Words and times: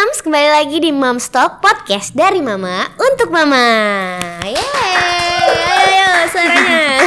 Moms, 0.00 0.24
kembali 0.24 0.48
lagi 0.48 0.80
di 0.80 0.96
Moms 0.96 1.28
Talk 1.28 1.60
Podcast 1.60 2.16
dari 2.16 2.40
Mama 2.40 2.88
untuk 2.96 3.28
Mama. 3.28 3.68
Yeay, 4.40 4.56
ayo, 4.96 5.76
ayo 5.76 6.08
suaranya. 6.24 7.04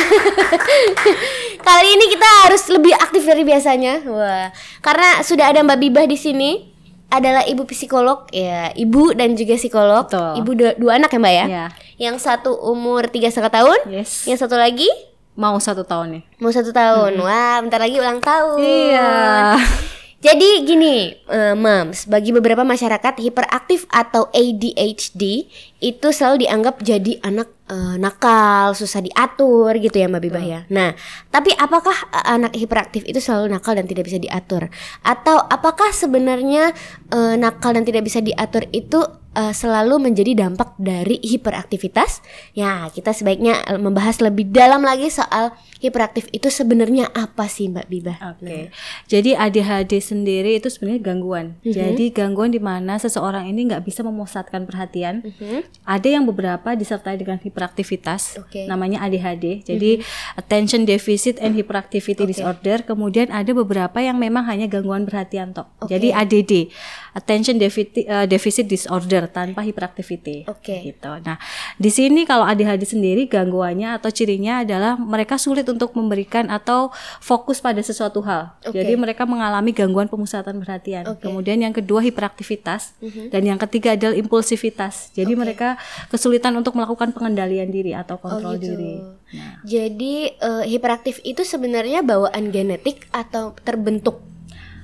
Kali 1.65 1.89
ini 1.89 2.05
kita 2.13 2.27
harus 2.45 2.61
lebih 2.69 2.93
aktif 2.93 3.25
dari 3.25 3.41
biasanya. 3.41 4.05
Wah, 4.05 4.53
karena 4.85 5.25
sudah 5.25 5.49
ada 5.49 5.65
Mbak 5.65 5.79
Bibah 5.81 6.05
di 6.05 6.13
sini 6.13 6.69
adalah 7.09 7.41
ibu 7.49 7.65
psikolog 7.65 8.29
ya 8.29 8.69
ibu 8.77 9.09
dan 9.17 9.33
juga 9.33 9.57
psikolog 9.57 10.05
Betul. 10.05 10.45
ibu 10.45 10.51
dua, 10.53 10.71
dua 10.77 10.91
anak 11.01 11.09
ya 11.09 11.17
mbak 11.17 11.33
ya 11.33 11.45
Iya. 11.49 11.65
yang 11.97 12.21
satu 12.21 12.53
umur 12.61 13.09
tiga 13.09 13.33
setengah 13.33 13.57
tahun 13.57 13.79
Yes. 13.89 14.29
yang 14.29 14.37
satu 14.37 14.53
lagi 14.53 14.85
Mau 15.33 15.57
satu 15.57 15.81
tahun 15.81 16.21
nih. 16.21 16.23
mau 16.37 16.53
satu 16.53 16.69
tahun 16.69 17.17
wah 17.17 17.57
bentar 17.57 17.81
lagi 17.81 17.97
ulang 17.97 18.21
tahun 18.21 18.61
Iya. 18.61 19.57
Jadi 20.23 20.63
gini, 20.63 21.11
eh, 21.11 21.51
moms, 21.51 22.07
bagi 22.07 22.31
beberapa 22.31 22.63
masyarakat 22.63 23.19
hiperaktif 23.19 23.83
atau 23.91 24.31
ADHD 24.31 25.51
itu 25.83 26.07
selalu 26.15 26.47
dianggap 26.47 26.79
jadi 26.79 27.19
anak 27.19 27.51
eh, 27.67 27.99
nakal, 27.99 28.71
susah 28.71 29.03
diatur 29.03 29.75
gitu 29.83 29.99
ya 29.99 30.07
Mbak 30.07 30.23
Bibah 30.23 30.39
ya. 30.39 30.59
Nah, 30.71 30.95
tapi 31.27 31.51
apakah 31.59 32.07
eh, 32.07 32.39
anak 32.39 32.55
hiperaktif 32.55 33.03
itu 33.03 33.19
selalu 33.19 33.51
nakal 33.51 33.75
dan 33.75 33.83
tidak 33.83 34.07
bisa 34.07 34.15
diatur? 34.15 34.71
Atau 35.03 35.43
apakah 35.43 35.91
sebenarnya 35.91 36.71
eh, 37.11 37.35
nakal 37.35 37.75
dan 37.75 37.83
tidak 37.83 38.07
bisa 38.07 38.23
diatur 38.23 38.63
itu 38.71 39.03
eh, 39.33 39.53
selalu 39.53 40.09
menjadi 40.09 40.45
dampak 40.45 40.77
dari 40.77 41.17
hiperaktivitas? 41.21 42.21
Ya, 42.53 42.89
kita 42.93 43.13
sebaiknya 43.13 43.61
eh, 43.65 43.79
membahas 43.81 44.21
lebih 44.21 44.49
dalam 44.49 44.85
lagi 44.85 45.09
soal 45.09 45.53
hiperaktif 45.83 46.31
itu 46.31 46.47
sebenarnya 46.47 47.11
apa 47.11 47.49
sih 47.51 47.67
Mbak 47.67 47.87
Bibah? 47.91 48.17
Oke. 48.31 48.71
Jadi 49.11 49.35
ADHD 49.35 49.99
sendiri 49.99 50.55
itu 50.55 50.71
sebenarnya 50.71 51.01
gangguan. 51.03 51.59
Mhm. 51.65 51.73
Jadi 51.75 52.05
gangguan 52.15 52.55
di 52.55 52.61
mana 52.63 52.95
seseorang 52.95 53.49
ini 53.51 53.67
nggak 53.67 53.83
bisa 53.83 53.99
memusatkan 54.05 54.63
perhatian. 54.63 55.25
Mhm. 55.25 55.83
Ada 55.83 56.07
yang 56.07 56.23
beberapa 56.23 56.77
disertai 56.77 57.19
dengan 57.19 57.41
hiperaktivitas, 57.41 58.39
Oke. 58.39 58.63
namanya 58.69 59.03
ADHD. 59.03 59.65
Jadi 59.67 59.99
attention 60.39 60.87
deficit 60.87 61.41
and 61.43 61.57
hyperactivity 61.59 62.23
disorder. 62.23 62.85
Kemudian 62.87 63.33
ada 63.33 63.51
beberapa 63.51 63.99
yang 63.99 64.15
memang 64.15 64.47
hanya 64.47 64.71
gangguan 64.71 65.03
perhatian 65.03 65.51
tok. 65.51 65.67
Oke. 65.83 65.91
Jadi 65.91 66.15
ADD, 66.15 66.71
attention 67.17 67.59
deficit, 67.59 68.07
eh, 68.07 68.25
deficit 68.29 68.65
disorder 68.71 69.22
tanpa 69.29 69.63
hyperactivity. 69.63 70.47
Oke. 70.49 70.83
Gitu. 70.83 71.11
Nah, 71.23 71.37
di 71.77 71.89
sini 71.91 72.25
kalau 72.27 72.43
ADHD 72.47 72.83
sendiri 72.83 73.29
gangguannya 73.29 73.95
atau 73.97 74.09
cirinya 74.09 74.65
adalah 74.65 74.99
mereka 74.99 75.39
sulit 75.39 75.67
untuk 75.69 75.95
memberikan 75.95 76.49
atau 76.51 76.89
fokus 77.23 77.63
pada 77.63 77.79
sesuatu 77.79 78.19
hal. 78.25 78.55
Oke. 78.67 78.81
Jadi 78.81 78.93
mereka 78.99 79.23
mengalami 79.23 79.71
gangguan 79.71 80.09
pemusatan 80.11 80.59
perhatian. 80.59 81.07
Oke. 81.07 81.27
Kemudian 81.27 81.61
yang 81.61 81.71
kedua 81.71 82.03
hiperaktivitas 82.03 82.97
dan 83.29 83.43
yang 83.45 83.59
ketiga 83.61 83.95
adalah 83.95 84.17
impulsivitas. 84.17 85.13
Jadi 85.15 85.33
Oke. 85.35 85.41
mereka 85.41 85.79
kesulitan 86.09 86.53
untuk 86.57 86.75
melakukan 86.75 87.13
pengendalian 87.15 87.69
diri 87.69 87.95
atau 87.95 88.17
kontrol 88.17 88.57
gitu. 88.57 88.73
diri. 88.75 88.93
Nah, 89.33 89.63
Jadi 89.65 90.29
eh, 90.29 90.63
hiperaktif 90.69 91.23
itu 91.25 91.41
sebenarnya 91.41 92.05
bawaan 92.05 92.53
genetik 92.53 93.07
atau 93.09 93.55
terbentuk? 93.65 94.32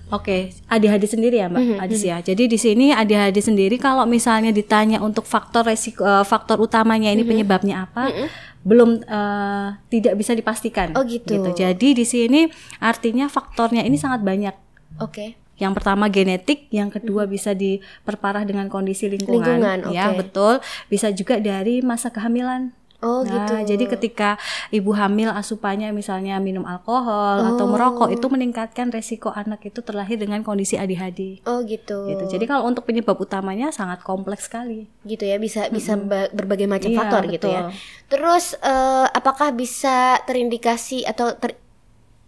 Oke, 0.09 0.49
ADHD 0.65 1.05
sendiri 1.05 1.37
ya 1.37 1.47
Mbak 1.47 1.61
Mhm, 1.61 1.77
Adis 1.79 2.01
ya. 2.01 2.17
Jadi 2.19 2.45
di 2.45 2.57
sini 2.57 2.89
ADHD 2.89 3.39
sendiri 3.39 3.77
kalau 3.77 4.03
misalnya 4.03 4.49
ditanya 4.49 4.97
untuk 4.99 5.23
faktor 5.23 5.63
resiko 5.63 6.01
eh, 6.01 6.23
faktor 6.23 6.57
utamanya 6.57 7.09
Mhm. 7.09 7.15
ini 7.15 7.23
penyebabnya 7.23 7.75
apa, 7.85 8.09
belum 8.59 9.01
eh, 9.01 9.67
tidak 9.87 10.13
bisa 10.15 10.33
dipastikan. 10.33 10.93
Oh, 10.93 11.05
gitu. 11.05 11.53
Jadi 11.53 11.93
di 11.93 12.03
sini 12.03 12.49
artinya 12.79 13.29
faktornya 13.29 13.81
ini 13.81 13.95
sangat 13.95 14.21
banyak. 14.21 14.55
Oke. 14.97 15.37
Yang 15.55 15.73
pertama 15.75 16.07
genetik, 16.07 16.71
yang 16.71 16.87
kedua 16.87 17.27
bisa 17.27 17.51
diperparah 17.51 18.47
dengan 18.47 18.65
kondisi 18.65 19.05
lingkungan, 19.05 19.59
Mhm. 19.59 19.61
Lingkungan, 19.61 19.79
ya 19.91 20.15
betul. 20.15 20.53
Bisa 20.87 21.11
juga 21.11 21.37
dari 21.37 21.83
masa 21.83 22.09
kehamilan. 22.09 22.71
Oh 22.99 23.23
Nah, 23.23 23.47
gitu. 23.47 23.53
jadi 23.65 23.85
ketika 23.89 24.35
ibu 24.69 24.91
hamil 24.91 25.31
asupannya 25.31 25.89
misalnya 25.89 26.35
minum 26.37 26.63
alkohol 26.63 27.47
atau 27.47 27.63
Oh. 27.63 27.71
merokok 27.71 28.09
itu 28.09 28.27
meningkatkan 28.27 28.89
resiko 28.89 29.29
anak 29.29 29.63
itu 29.63 29.79
terlahir 29.79 30.15
dengan 30.15 30.41
kondisi 30.41 30.75
ADHD. 30.75 31.39
Oh 31.43 31.63
gitu. 31.63 32.05
Gitu. 32.05 32.23
Jadi 32.29 32.43
kalau 32.43 32.65
untuk 32.65 32.83
penyebab 32.83 33.15
utamanya 33.15 33.71
sangat 33.71 34.01
kompleks 34.01 34.45
sekali. 34.45 34.91
Gitu 35.01 35.23
ya 35.23 35.35
bisa 35.35 35.67
bisa 35.69 35.95
ba- 35.95 36.27
berbagai 36.29 36.67
macam 36.67 36.91
Iya, 36.91 36.97
faktor 36.97 37.23
gitu 37.29 37.47
ya. 37.47 37.61
betul. 37.65 37.79
Terus 38.09 38.45
eh, 38.57 39.07
apakah 39.09 39.49
bisa 39.51 39.97
terindikasi 40.23 41.03
atau 41.03 41.31
ter- 41.33 41.55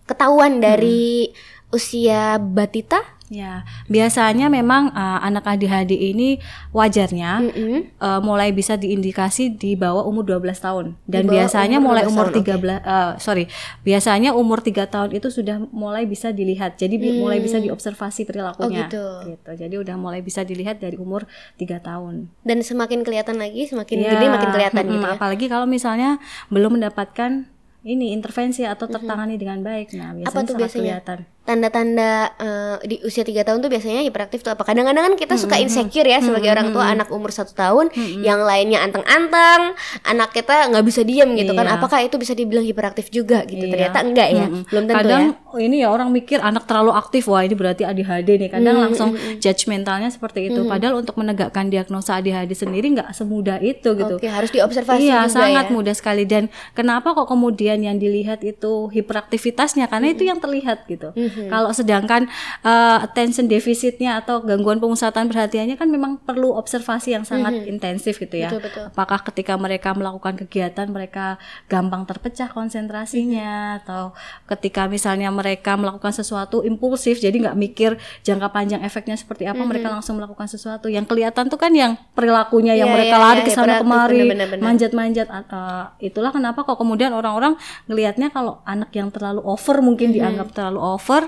ketahuan 0.03 0.59
dari 0.59 1.31
usia 1.71 2.37
batita? 2.37 2.99
Ya, 3.27 3.63
biasanya 3.87 4.51
memang 4.51 4.91
uh, 4.91 5.23
anak 5.23 5.47
ADHD 5.47 5.95
ini 5.95 6.43
wajarnya 6.69 7.39
Mm-mm. 7.41 7.95
uh, 7.95 8.19
mulai 8.19 8.51
bisa 8.51 8.75
diindikasi 8.75 9.55
di 9.55 9.71
bawah 9.73 10.03
umur 10.03 10.27
12 10.27 10.51
tahun 10.53 10.85
dan 11.05 11.31
biasanya 11.31 11.79
umur 11.79 11.95
mulai 11.95 12.03
12 12.03 12.11
umur 12.11 12.27
tahun, 12.27 12.43
oke. 12.43 12.83
13 12.83 12.83
uh, 12.83 13.11
sorry 13.17 13.47
biasanya 13.81 14.35
umur 14.35 14.59
3 14.59 14.83
tahun 14.85 15.09
itu 15.13 15.31
sudah 15.31 15.63
mulai 15.71 16.03
bisa 16.03 16.29
dilihat 16.29 16.75
jadi 16.75 16.91
bi- 16.91 17.23
mulai 17.23 17.39
bisa 17.39 17.55
diobservasi 17.57 18.27
perilakunya 18.27 18.91
Hmm. 18.91 18.99
Oh, 18.99 19.23
gitu. 19.23 19.51
jadi 19.57 19.75
udah 19.77 19.95
mulai 19.95 20.19
bisa 20.19 20.43
dilihat 20.43 20.77
dari 20.77 20.95
umur 20.95 21.23
3 21.55 21.79
tahun 21.79 22.27
Dan 22.41 22.59
semakin 22.61 22.99
kelihatan 23.01 23.39
lagi, 23.39 23.63
semakin 23.63 23.95
Iya, 23.97 24.11
gede 24.11 24.25
makin 24.27 24.49
kelihatan 24.51 24.83
mm-mm, 24.83 24.93
gitu 24.93 25.07
ya. 25.07 25.15
apalagi 25.15 25.45
kalau 25.47 25.63
misalnya 25.65 26.19
belum 26.47 26.75
mendapatkan 26.75 27.47
ini 27.81 28.11
intervensi 28.11 28.61
atau 28.61 28.85
tertangani 28.85 29.35
dengan 29.35 29.57
baik 29.59 29.95
nah 29.95 30.11
biasanya. 30.11 30.27
Apa 30.27 30.39
tuh 30.41 30.53
sangat 30.53 30.59
biasanya? 30.59 30.81
kelihatan 30.99 31.19
Tanda-tanda 31.41 32.38
eh, 32.38 32.75
di 32.85 32.96
usia 33.02 33.25
3 33.25 33.41
tahun 33.41 33.59
tuh 33.59 33.72
biasanya 33.74 34.06
hiperaktif 34.06 34.46
tuh 34.46 34.53
apa? 34.53 34.62
Kadang-kadang 34.62 35.09
kan 35.09 35.16
kita 35.18 35.35
suka 35.41 35.57
insecure 35.57 36.06
ya 36.06 36.22
sebagai 36.22 36.53
orang 36.53 36.69
tua 36.69 36.85
anak 36.85 37.09
umur 37.09 37.34
satu 37.34 37.57
tahun, 37.57 37.90
yang 38.22 38.46
lainnya 38.46 38.85
anteng-anteng, 38.85 39.74
anak 40.06 40.30
kita 40.31 40.69
nggak 40.69 40.85
bisa 40.85 41.01
diem 41.01 41.34
gitu 41.34 41.57
kan? 41.57 41.66
Iya. 41.66 41.81
Apakah 41.81 42.00
itu 42.06 42.22
bisa 42.22 42.38
dibilang 42.38 42.62
hiperaktif 42.62 43.09
juga 43.09 43.41
gitu? 43.50 43.57
Iya. 43.66 43.74
Ternyata 43.74 43.97
enggak 44.06 44.30
ya, 44.30 44.46
belum 44.69 44.84
tentu 44.85 44.97
Kadang 45.01 45.24
ya. 45.34 45.50
oh, 45.50 45.59
ini 45.59 45.75
ya 45.81 45.90
orang 45.90 46.13
mikir 46.13 46.38
anak 46.40 46.69
terlalu 46.69 46.94
aktif, 46.94 47.25
wah 47.25 47.41
ini 47.41 47.57
berarti 47.57 47.90
ADHD 47.90 48.30
nih. 48.38 48.50
Kadang 48.53 48.78
langsung 48.78 49.09
judgmentalnya 49.41 50.13
seperti 50.13 50.53
itu. 50.53 50.62
Padahal 50.69 51.01
untuk 51.01 51.18
menegakkan 51.18 51.74
diagnosa 51.74 52.22
ADHD 52.22 52.53
sendiri 52.53 52.94
nggak 52.94 53.18
semudah 53.18 53.57
itu 53.66 53.97
gitu. 53.97 54.16
Oke, 54.22 54.30
harus 54.30 54.53
diobservasi 54.53 55.09
Iya, 55.09 55.25
juga 55.25 55.41
sangat 55.41 55.66
ya. 55.68 55.74
mudah 55.74 55.96
sekali. 55.97 56.24
Dan 56.30 56.53
kenapa 56.78 57.18
kok 57.18 57.25
kemudian 57.25 57.81
yang 57.81 57.97
dilihat 57.97 58.46
itu 58.46 58.94
hiperaktivitasnya? 58.94 59.90
Karena 59.90 60.13
itu 60.13 60.24
yang 60.30 60.38
terlihat 60.38 60.85
gitu. 60.85 61.09
Mm-hmm. 61.31 61.50
Kalau 61.50 61.72
sedangkan 61.72 62.22
uh, 62.62 63.02
attention 63.02 63.47
deficitnya 63.47 64.19
atau 64.19 64.44
gangguan 64.44 64.78
pemusatan 64.78 65.31
perhatiannya 65.31 65.80
kan 65.80 65.88
memang 65.88 66.22
perlu 66.22 66.53
observasi 66.59 67.16
yang 67.16 67.24
sangat 67.24 67.66
intensif 67.66 68.19
gitu 68.19 68.36
ya. 68.36 68.52
Mm-hmm. 68.52 68.62
Betul, 68.62 68.86
betul. 68.86 68.86
Apakah 68.94 69.19
ketika 69.31 69.53
mereka 69.56 69.96
melakukan 69.96 70.36
kegiatan 70.46 70.88
mereka 70.92 71.40
gampang 71.72 72.06
terpecah 72.06 72.52
konsentrasinya 72.52 73.31
Mm-hmm. 73.42 73.80
atau 73.81 74.03
ketika 74.52 74.86
misalnya 74.86 75.31
mereka 75.31 75.74
melakukan 75.80 76.12
sesuatu 76.12 76.62
impulsif 76.62 77.18
jadi 77.24 77.34
nggak 77.34 77.58
mikir 77.58 77.96
jangka 78.22 78.52
panjang 78.52 78.81
efeknya 78.84 79.16
seperti 79.16 79.48
apa 79.48 79.63
mereka 79.63 79.88
langsung 79.90 80.19
melakukan 80.19 80.46
sesuatu 80.50 80.92
yang 80.92 81.08
kelihatan 81.08 81.48
tuh 81.48 81.58
kan 81.58 81.72
yang 81.72 81.96
perilakunya 82.13 82.75
yang 82.78 82.92
Mm-hmm. 82.92 82.92
Iya, 82.92 82.98
mereka 82.98 83.16
iya, 83.16 83.24
lari 83.24 83.40
iya, 83.40 83.48
ke 83.48 83.52
sana 83.53 83.66
hiperaktif, 83.80 83.84
kemari 83.88 84.19
manjat-manjat 84.59 85.28
Uh, 85.31 85.88
itulah 86.03 86.31
kenapa 86.31 86.63
kok 86.63 86.75
kemudian 86.75 87.12
orang-orang 87.16 87.56
ngelihatnya 87.88 88.31
kalau 88.31 88.59
anak 88.68 88.92
yang 88.96 89.12
terlalu 89.12 89.42
over 89.44 89.80
mungkin 89.80 90.12
Mm-hmm. 90.12 90.18
dianggap 90.18 90.48
terlalu 90.52 90.80
over 90.81 91.20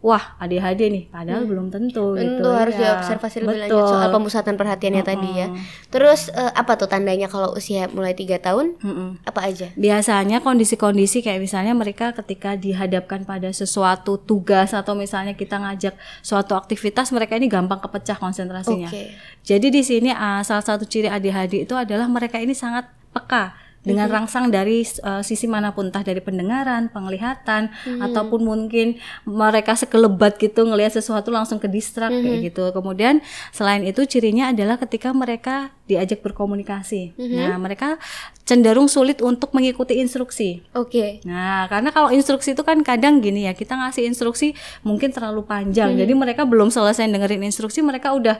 wah 0.00 0.40
ADHD 0.40 0.88
nih 0.88 1.04
padahal 1.12 1.44
belum 1.44 1.68
tentu 1.68 2.16
gitu 2.16 2.40
Tentu 2.40 2.48
harus 2.56 2.72
ya. 2.72 2.96
diobservasi 2.96 3.44
lebih 3.44 3.52
Betul. 3.52 3.64
lanjut 3.68 3.84
soal 3.84 4.08
pemusatan 4.08 4.54
perhatiannya 4.56 5.04
tadi 5.04 5.28
ya. 5.36 5.46
Terus 5.92 6.32
eh, 6.32 6.52
apa 6.56 6.80
tuh 6.80 6.88
tandanya 6.88 7.28
kalau 7.28 7.52
usia 7.52 7.84
mulai 7.92 8.16
tiga 8.16 8.40
tahun? 8.40 8.80
Mm-mm. 8.80 9.20
Apa 9.28 9.52
aja? 9.52 9.68
biasanya 9.76 10.40
kondisi-kondisi 10.40 11.20
kayak 11.20 11.44
misalnya 11.44 11.76
mereka 11.76 12.16
ketika 12.16 12.56
dihadapkan 12.56 13.28
pada 13.28 13.52
sesuatu 13.52 14.16
tugas 14.16 14.72
atau 14.72 14.96
misalnya 14.96 15.36
kita 15.36 15.60
ngajak 15.60 15.92
suatu 16.24 16.56
aktivitas 16.56 17.12
mereka 17.12 17.36
ini 17.36 17.52
gampang 17.52 17.84
kepecah 17.84 18.16
konsentrasinya. 18.16 18.88
Oke. 18.88 19.12
Jadi 19.44 19.68
di 19.68 19.84
sini 19.84 20.16
ah, 20.16 20.40
salah 20.40 20.64
satu 20.64 20.88
ciri 20.88 21.12
ADHD 21.12 21.68
itu 21.68 21.76
adalah 21.76 22.08
mereka 22.08 22.40
ini 22.40 22.56
sangat 22.56 22.88
peka 23.12 23.52
dengan 23.80 24.12
rangsang 24.12 24.52
dari 24.52 24.84
eh, 24.84 25.22
sisi 25.24 25.48
mana 25.48 25.72
pun 25.72 25.88
entah 25.88 26.04
dari 26.04 26.20
pendengaran, 26.20 26.92
penglihatan 26.92 27.72
ataupun 28.00 28.44
mungkin 28.44 29.00
mereka 29.24 29.72
sekelebat 29.72 30.36
gitu 30.36 30.68
ngelihat 30.68 30.92
sesuatu 30.92 31.32
langsung 31.32 31.56
ke 31.56 31.66
distrak 31.66 32.12
kayak 32.12 32.52
gitu. 32.52 32.70
Kemudian 32.76 33.24
selain 33.50 33.80
itu 33.84 34.04
cirinya 34.04 34.52
adalah 34.52 34.76
ketika 34.76 35.10
mereka 35.16 35.72
diajak 35.90 36.22
berkomunikasi. 36.22 37.18
Nah, 37.18 37.58
mereka 37.58 37.98
cenderung 38.46 38.86
sulit 38.86 39.18
untuk 39.18 39.50
mengikuti 39.50 39.98
instruksi. 39.98 40.62
Oke. 40.74 41.18
Nah, 41.26 41.66
karena 41.66 41.90
kalau 41.90 42.14
instruksi 42.14 42.54
itu 42.54 42.62
kan 42.62 42.78
kadang 42.86 43.18
gini 43.18 43.50
ya, 43.50 43.54
kita 43.54 43.74
ngasih 43.74 44.06
instruksi 44.06 44.54
mungkin 44.86 45.10
terlalu 45.10 45.42
panjang. 45.42 45.98
Jadi 45.98 46.12
mereka 46.14 46.46
belum 46.46 46.70
selesai 46.70 47.10
dengerin 47.10 47.42
instruksi, 47.46 47.82
mereka 47.82 48.14
udah 48.14 48.38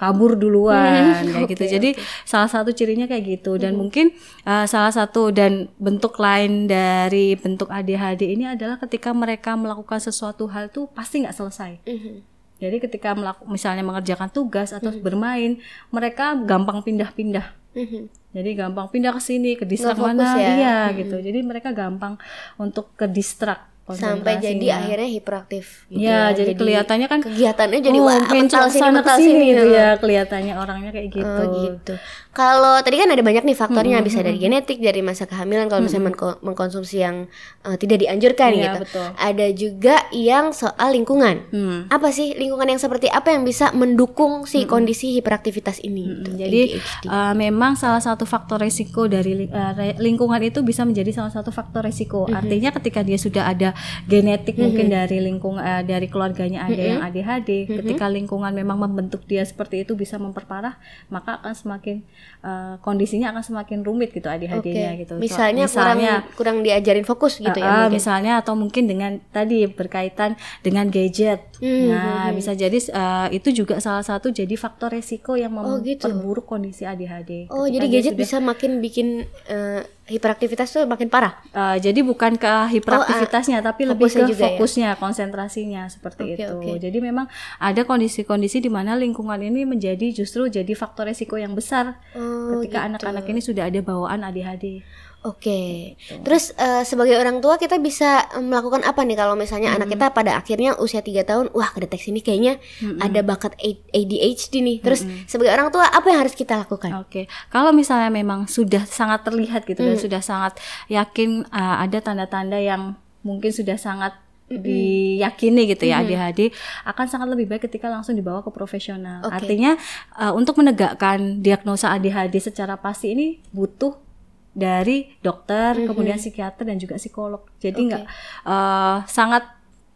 kabur 0.00 0.32
duluan 0.32 1.28
kayak 1.28 1.52
gitu. 1.52 1.64
Oke, 1.68 1.74
Jadi 1.76 1.90
salah 2.24 2.48
satu 2.48 2.72
cirinya 2.72 3.04
kayak 3.04 3.24
gitu 3.36 3.60
dan 3.60 3.76
mungkin 3.76 4.16
uh, 4.48 4.64
salah 4.64 4.88
satu 4.88 5.28
dan 5.28 5.68
bentuk 5.76 6.16
lain 6.16 6.64
dari 6.64 7.36
bentuk 7.36 7.68
ADHD 7.68 8.32
ini 8.32 8.48
adalah 8.48 8.80
ketika 8.80 9.12
mereka 9.12 9.52
melakukan 9.60 10.00
sesuatu 10.00 10.48
hal 10.48 10.72
tuh 10.72 10.88
pasti 10.88 11.20
nggak 11.20 11.36
selesai. 11.36 11.84
Mhm. 11.84 12.14
Jadi 12.60 12.76
ketika 12.76 13.16
melaku, 13.16 13.48
misalnya 13.48 13.80
mengerjakan 13.80 14.28
tugas 14.28 14.76
atau 14.76 14.92
bermain, 15.00 15.56
mereka 15.88 16.36
gampang 16.36 16.84
pindah-pindah. 16.84 17.56
Mhm. 17.72 18.12
Jadi 18.36 18.50
gampang 18.52 18.86
pindah 18.92 19.16
ke 19.16 19.22
sini, 19.24 19.56
ke 19.56 19.64
distrak 19.64 19.96
mana, 19.96 20.36
ya. 20.36 20.52
iya 20.54 20.76
gitu. 20.92 21.18
Jadi 21.18 21.40
mereka 21.40 21.72
gampang 21.72 22.20
untuk 22.60 22.92
ke 22.94 23.08
distrak 23.08 23.69
sampai 23.92 24.32
jadi 24.36 24.50
konsentrasinya. 24.52 24.78
akhirnya 24.80 25.08
hiperaktif 25.10 25.64
gitu 25.86 26.00
Ya, 26.00 26.20
jadi 26.30 26.52
kelihatannya 26.52 27.06
kan 27.06 27.20
kegiatannya 27.20 27.80
jadi 27.80 27.98
oh, 27.98 28.04
wah 28.04 28.20
mental 28.26 28.64
sini 28.66 28.90
mental 28.90 29.16
sini 29.16 29.44
gitu 29.48 29.64
Heeh. 29.64 29.76
ya 29.76 29.88
kelihatannya 29.96 30.54
orangnya 30.54 30.90
kayak 30.90 31.08
gitu. 31.10 31.26
Oh 31.26 31.46
gitu. 31.64 31.94
Kalau 32.30 32.78
tadi 32.78 32.94
kan 32.94 33.08
ada 33.08 33.20
banyak 33.20 33.42
nih 33.42 33.54
faktornya 33.54 33.98
bisa 34.00 34.20
dari 34.20 34.38
genetik, 34.38 34.78
dari 34.78 35.00
masa 35.00 35.26
kehamilan 35.26 35.66
kalau 35.66 35.82
misalnya 35.82 36.06
menko- 36.06 36.38
mengkonsumsi 36.40 36.96
yang 36.98 37.26
eh, 37.62 37.74
tidak 37.74 37.98
dianjurkan 38.00 38.50
Iya, 38.50 38.62
gitu. 38.62 38.78
betul. 38.84 39.06
Ada 39.12 39.46
juga 39.50 39.96
yang 40.10 40.50
soal 40.50 40.94
lingkungan. 40.94 41.50
Hmm. 41.50 41.78
Apa 41.88 42.10
sih 42.10 42.32
lingkungan 42.32 42.68
yang 42.68 42.78
seperti 42.78 43.08
apa 43.08 43.30
yang 43.30 43.42
bisa 43.42 43.70
mendukung 43.72 44.46
si 44.46 44.62
kondisi 44.64 45.10
hiperaktivitas 45.12 45.82
ini? 45.82 46.06
gitu, 46.16 46.30
Jadi 46.36 46.60
ADHD? 46.72 47.04
uh, 47.04 47.34
memang 47.34 47.74
salah 47.74 47.98
satu 47.98 48.22
faktor 48.22 48.62
resiko 48.62 49.04
dari 49.04 49.44
uh, 49.44 49.74
lingkungan 49.98 50.38
itu 50.40 50.62
bisa 50.62 50.82
menjadi 50.82 51.10
salah 51.12 51.34
satu 51.34 51.50
faktor 51.50 51.82
resiko. 51.82 52.30
Artinya 52.30 52.70
ketika 52.70 53.02
dia 53.02 53.18
sudah 53.18 53.50
ada 53.50 53.74
genetik 54.04 54.56
mungkin 54.56 54.88
dari 54.88 55.18
lingkungan 55.18 55.58
uh, 55.58 55.82
dari 55.82 56.06
keluarganya 56.06 56.64
ada 56.64 56.78
yang 56.78 57.00
ADHD, 57.00 57.66
ketika 57.66 58.06
lingkungan 58.06 58.50
memang 58.50 58.78
membentuk 58.78 59.24
dia 59.24 59.42
seperti 59.42 59.82
itu 59.82 59.94
bisa 59.94 60.16
memperparah, 60.16 60.76
maka 61.08 61.38
akan 61.38 61.54
semakin 61.54 61.96
uh, 62.40 62.76
kondisinya 62.80 63.30
akan 63.30 63.42
semakin 63.42 63.78
rumit 63.80 64.10
gitu 64.10 64.26
ADHD-nya 64.26 64.90
Oke. 64.94 65.00
gitu. 65.02 65.14
Misalnya, 65.16 65.64
misalnya 65.64 66.12
kurang 66.34 66.36
kurang 66.36 66.56
diajarin 66.60 67.04
fokus 67.04 67.38
gitu 67.38 67.54
ya 67.54 67.64
Ah, 67.64 67.76
mungkin. 67.86 67.96
misalnya 67.96 68.32
atau 68.38 68.54
mungkin 68.54 68.84
dengan 68.84 69.22
tadi 69.30 69.64
berkaitan 69.66 70.34
dengan 70.60 70.88
gadget. 70.88 71.40
Hmm, 71.60 71.92
nah, 71.92 72.28
bisa 72.32 72.52
jadi 72.52 72.72
eh, 72.74 73.36
itu 73.36 73.52
juga 73.54 73.76
salah 73.78 74.00
satu 74.00 74.32
jadi 74.32 74.52
faktor 74.56 74.96
resiko 74.96 75.36
yang 75.36 75.52
Oh, 75.54 75.76
gitu. 75.78 76.08
memperburuk 76.08 76.44
kondisi 76.44 76.82
ADHD. 76.82 77.46
Oh, 77.48 77.64
Ketika 77.64 77.74
jadi 77.76 77.86
gadget 77.86 78.12
sudah- 78.14 78.22
bisa 78.22 78.36
makin 78.40 78.80
bikin 78.80 79.06
eh, 79.46 79.82
hiperaktivitas 80.10 80.68
tuh 80.68 80.82
makin 80.84 81.06
parah. 81.06 81.38
eh, 81.48 81.78
jadi 81.78 82.02
bukan 82.02 82.34
ke 82.34 82.52
hiperaktivitasnya 82.74 83.62
tapi 83.62 83.86
lebih 83.86 84.06
ke 84.06 84.26
juga 84.26 84.34
ya? 84.34 84.42
fokusnya, 84.52 84.90
konsentrasinya 84.96 85.86
seperti 85.86 86.34
Oke, 86.34 86.42
itu. 86.42 86.52
oke. 86.52 86.72
Jadi 86.80 86.98
memang 86.98 87.30
ada 87.56 87.82
kondisi-kondisi 87.82 88.58
di 88.58 88.68
mana 88.68 88.94
lingkungan 88.94 89.38
ini 89.38 89.62
menjadi 89.62 90.10
justru 90.12 90.46
jadi 90.46 90.72
faktor 90.72 91.06
resiko 91.06 91.38
yang 91.38 91.54
besar 91.54 91.94
Oh, 92.12 92.58
ketika 92.58 92.82
gitu. 92.82 92.88
anak-anak 92.90 93.24
ini 93.24 93.40
sudah 93.40 93.64
ada 93.64 93.78
bawaan 93.80 94.20
ADHD. 94.22 94.82
Oke. 95.20 95.94
Terus 96.24 96.56
eh, 96.56 96.80
sebagai 96.88 97.20
orang 97.20 97.44
tua 97.44 97.60
kita 97.60 97.76
bisa 97.76 98.24
melakukan 98.40 98.80
apa 98.88 99.04
nih 99.04 99.20
kalau 99.20 99.36
misalnya 99.36 99.76
anak 99.76 99.92
kita 99.92 100.08
pada 100.16 100.40
akhirnya 100.40 100.80
usia 100.80 101.04
3 101.04 101.28
tahun, 101.28 101.46
wah 101.52 101.68
kedeteksi 101.68 102.08
nih 102.16 102.24
kayaknya 102.24 102.54
ada 102.96 103.20
bakat 103.20 103.52
ADHD 103.92 104.64
nih. 104.64 104.78
Terus 104.80 105.04
sebagai 105.28 105.52
orang 105.52 105.68
tua 105.68 105.84
apa 105.84 106.08
yang 106.08 106.24
harus 106.24 106.32
kita 106.32 106.56
lakukan? 106.64 107.04
Oke, 107.04 107.28
kalau 107.52 107.68
misalnya 107.76 108.08
memang 108.08 108.48
sudah 108.48 108.88
sangat 108.88 109.28
terlihat 109.28 109.68
gitu 109.68 109.84
dan 109.84 110.00
sudah 110.00 110.24
sangat 110.24 110.56
yakin 110.88 111.44
uh, 111.52 111.84
ada 111.84 112.00
tanda-tanda 112.00 112.56
yang 112.56 112.96
mungkin 113.20 113.52
sudah 113.52 113.76
sangat 113.76 114.16
diyakini 114.50 115.70
gitu 115.70 115.86
ya 115.86 116.02
ADHD 116.02 116.50
akan 116.82 117.06
sangat 117.06 117.30
lebih 117.30 117.46
baik 117.46 117.70
ketika 117.70 117.86
langsung 117.86 118.18
dibawa 118.18 118.42
ke 118.42 118.50
profesional. 118.50 119.22
Oke. 119.22 119.46
Artinya 119.46 119.78
uh, 120.18 120.34
untuk 120.34 120.58
menegakkan 120.58 121.38
diagnosa 121.38 121.94
ADHD 121.94 122.50
secara 122.50 122.74
pasti 122.74 123.14
ini 123.14 123.38
butuh 123.54 124.09
dari 124.50 125.14
dokter, 125.22 125.78
kemudian 125.86 126.18
psikiater 126.18 126.66
dan 126.66 126.76
juga 126.76 126.98
psikolog. 126.98 127.46
Jadi 127.62 127.80
nggak 127.86 128.04
uh, 128.44 129.06
sangat 129.06 129.46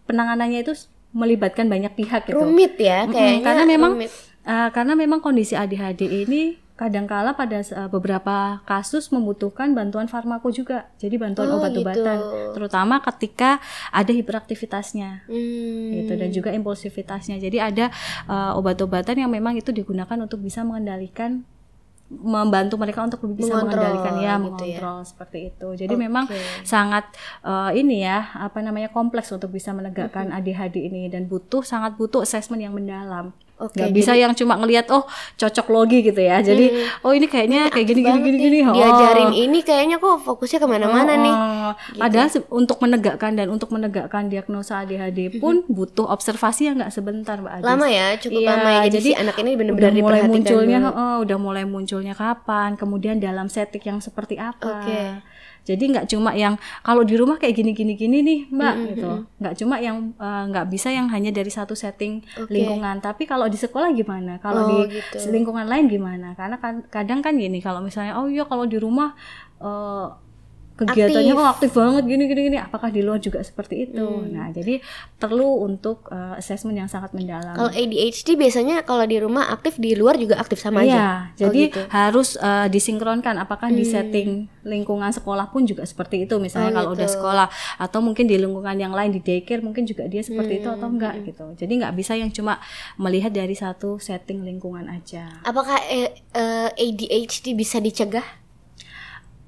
penanganannya 0.06 0.62
itu 0.62 0.74
melibatkan 1.14 1.66
banyak 1.70 1.94
pihak 1.94 2.26
gitu. 2.26 2.38
Rumit 2.42 2.74
ya 2.78 3.06
kayaknya. 3.06 3.42
karena 3.42 3.64
memang 3.66 3.92
rumit. 3.98 4.10
uh, 4.46 4.68
karena 4.74 4.92
memang 4.98 5.22
kondisi 5.22 5.54
ADHD 5.54 6.26
ini 6.26 6.58
kadangkala 6.74 7.38
pada 7.38 7.62
uh, 7.62 7.86
beberapa 7.86 8.58
kasus 8.66 9.14
membutuhkan 9.14 9.78
bantuan 9.78 10.10
farmako 10.10 10.50
juga. 10.50 10.90
Jadi 10.98 11.14
bantuan 11.22 11.46
Oh, 11.54 11.62
obat-obatan, 11.62 12.18
gitu. 12.18 12.38
terutama 12.58 12.98
ketika 12.98 13.62
ada 13.94 14.10
hiperaktivitasnya. 14.10 15.30
Hmm. 15.30 15.94
gitu 15.94 16.12
dan 16.18 16.30
juga 16.34 16.50
impulsivitasnya. 16.50 17.38
Jadi 17.38 17.62
ada 17.62 17.94
uh, 18.26 18.58
obat-obatan 18.58 19.22
yang 19.22 19.30
memang 19.30 19.54
itu 19.54 19.70
digunakan 19.70 20.18
untuk 20.18 20.42
bisa 20.42 20.66
mengendalikan 20.66 21.46
membantu 22.16 22.74
mereka 22.76 23.02
untuk 23.02 23.18
lebih 23.22 23.36
bisa 23.40 23.52
Mengontrol, 23.52 23.80
mengendalikan 23.80 24.14
ya 24.14 24.18
gitu 24.18 24.24
ya. 24.24 24.34
mengontrol 24.38 24.98
seperti 25.02 25.38
itu. 25.48 25.68
Jadi 25.76 25.94
memang 25.96 26.24
sangat 26.62 27.04
uh, 27.40 27.70
ini 27.70 28.00
ya 28.00 28.30
apa 28.34 28.58
namanya 28.58 28.88
kompleks 28.88 29.30
untuk 29.30 29.50
bisa 29.50 29.70
menegakkan 29.70 30.30
ADHD 30.30 30.84
ini 30.84 31.06
dan 31.06 31.24
butuh 31.24 31.62
sangat 31.62 31.94
butuh 31.94 32.20
assessment 32.20 32.60
yang 32.60 32.72
mendalam. 32.72 33.30
Oke, 33.54 33.78
Nggak 33.78 33.94
bisa 33.94 34.12
yang 34.12 34.34
cuma 34.34 34.58
ngelihat 34.58 34.90
oh 34.90 35.06
cocok 35.32 35.66
logi 35.68 36.02
gitu 36.02 36.18
ya. 36.18 36.42
Jadi 36.42 36.74
oh 37.00 37.14
ini 37.14 37.22
kayaknya 37.24 37.70
kayak 37.70 37.86
gini 37.86 38.00
gini 38.02 38.18
gini 38.20 38.38
gini. 38.40 38.58
Oh. 38.60 38.74
Diajarin 38.74 39.30
ini 39.32 39.62
kayaknya 39.62 39.96
kok 39.96 40.26
fokusnya 40.26 40.58
ke 40.58 40.66
mana-mana 40.66 41.06
Oh, 41.08 41.22
nih. 41.22 41.34
oh. 41.34 41.72
Padahal 41.96 42.28
se- 42.28 42.42
untuk 42.50 42.82
menegakkan 42.82 43.30
dan 43.32 43.46
untuk 43.46 43.70
menegakkan 43.70 44.26
diagnosa 44.26 44.82
ADHD 44.82 45.38
pun 45.38 45.62
butuh 45.66 46.02
observasi 46.04 46.66
yang 46.66 46.82
nggak 46.82 46.90
sebentar, 46.90 47.38
Mbak 47.38 47.52
Adis. 47.54 47.64
Lama 47.64 47.86
ya, 47.86 48.06
cukup 48.18 48.40
Iya, 48.42 48.48
lama 48.50 48.68
ya. 48.68 48.74
Jadi, 48.80 48.90
jadi 48.90 49.06
si 49.06 49.12
anak 49.14 49.36
ini 49.38 49.50
benar-benar 49.54 49.92
mulai 49.94 50.20
munculnya, 50.26 50.78
dulu. 50.82 50.90
oh, 50.92 51.16
udah 51.22 51.38
mulai 51.38 51.64
munculnya 52.04 52.36
kapan, 52.36 52.76
kemudian 52.76 53.16
dalam 53.16 53.48
setting 53.48 53.80
yang 53.80 53.98
seperti 54.04 54.36
apa. 54.36 54.84
Oke. 54.84 55.24
Jadi 55.64 55.96
nggak 55.96 56.12
cuma 56.12 56.36
yang 56.36 56.60
kalau 56.84 57.00
di 57.08 57.16
rumah 57.16 57.40
kayak 57.40 57.56
gini 57.56 57.72
gini 57.72 57.96
gini 57.96 58.20
nih, 58.20 58.40
Mbak, 58.52 58.74
gitu. 58.92 59.10
Nggak 59.40 59.54
cuma 59.56 59.80
yang 59.80 60.12
eh, 60.12 60.42
nggak 60.52 60.66
bisa 60.68 60.92
yang 60.92 61.08
hanya 61.08 61.32
dari 61.32 61.48
satu 61.48 61.72
setting 61.72 62.20
Oke. 62.36 62.52
lingkungan, 62.52 63.00
tapi 63.00 63.24
kalau 63.24 63.48
di 63.48 63.56
sekolah 63.56 63.88
gimana? 63.96 64.36
Kalau 64.44 64.68
Oh, 64.68 64.84
di 64.84 65.00
gitu. 65.00 65.32
lingkungan 65.32 65.64
lain 65.64 65.88
gimana? 65.88 66.36
Karena 66.36 66.60
kan 66.60 66.84
kadang 66.92 67.24
kan 67.24 67.40
gini, 67.40 67.64
kalau 67.64 67.80
misalnya 67.80 68.20
oh 68.20 68.28
iya 68.28 68.44
kalau 68.44 68.68
di 68.68 68.76
rumah 68.76 69.16
eh, 69.64 70.06
kegiatannya 70.74 71.30
Aktif. 71.30 71.38
oh 71.38 71.48
aktif 71.48 71.70
banget 71.72 72.02
gini 72.04 72.22
gini 72.26 72.40
gini 72.44 72.58
apakah 72.58 72.88
di 72.88 72.98
luar 72.98 73.18
juga 73.18 73.38
seperti 73.40 73.84
itu 73.84 74.02
Hmm. 74.02 74.26
nah 74.28 74.50
jadi 74.50 74.82
perlu 75.14 75.62
untuk 75.62 76.06
uh, 76.08 76.34
assessment 76.34 76.74
yang 76.74 76.86
sangat 76.86 77.14
mendalam 77.14 77.54
Kalau 77.54 77.70
ADHD 77.70 78.34
biasanya 78.34 78.82
kalau 78.82 79.02
di 79.02 79.16
rumah 79.16 79.48
aktif 79.48 79.76
di 79.76 79.94
luar 79.94 80.14
juga 80.14 80.34
aktif 80.36 80.58
sama 80.58 80.82
Iya, 80.82 80.90
aja. 80.90 81.06
jadi 81.38 81.62
gitu. 81.68 81.80
harus 81.88 82.34
uh, 82.36 82.66
disinkronkan 82.66 83.38
apakah 83.38 83.70
di 83.70 83.86
setting 83.86 84.50
lingkungan 84.62 85.08
sekolah 85.08 85.48
pun 85.48 85.62
juga 85.62 85.84
seperti 85.84 86.24
itu 86.24 86.36
misalnya 86.36 86.70
Oh, 86.70 86.76
kalau 86.76 86.90
udah 86.92 87.06
gitu. 87.06 87.16
sekolah 87.16 87.46
atau 87.78 87.98
mungkin 88.00 88.24
di 88.24 88.34
lingkungan 88.34 88.74
yang 88.74 88.90
lain 88.90 89.10
di 89.10 89.20
daycare 89.20 89.60
mungkin 89.60 89.84
juga 89.84 90.04
dia 90.04 90.20
seperti 90.20 90.58
itu 90.58 90.66
Hmm, 90.66 90.76
atau 90.76 90.88
enggak 90.90 91.14
gitu. 91.22 91.44
Jadi 91.54 91.72
nggak 91.76 91.94
bisa 91.94 92.12
yang 92.12 92.28
cuma 92.28 92.58
melihat 92.96 93.30
dari 93.30 93.54
satu 93.54 93.96
setting 93.96 94.42
lingkungan 94.42 94.86
aja. 94.86 95.28
Apakah 95.42 95.78
eh, 95.86 96.10
eh, 96.30 96.68
ADHD 96.74 97.52
bisa 97.52 97.78
dicegah? 97.78 98.24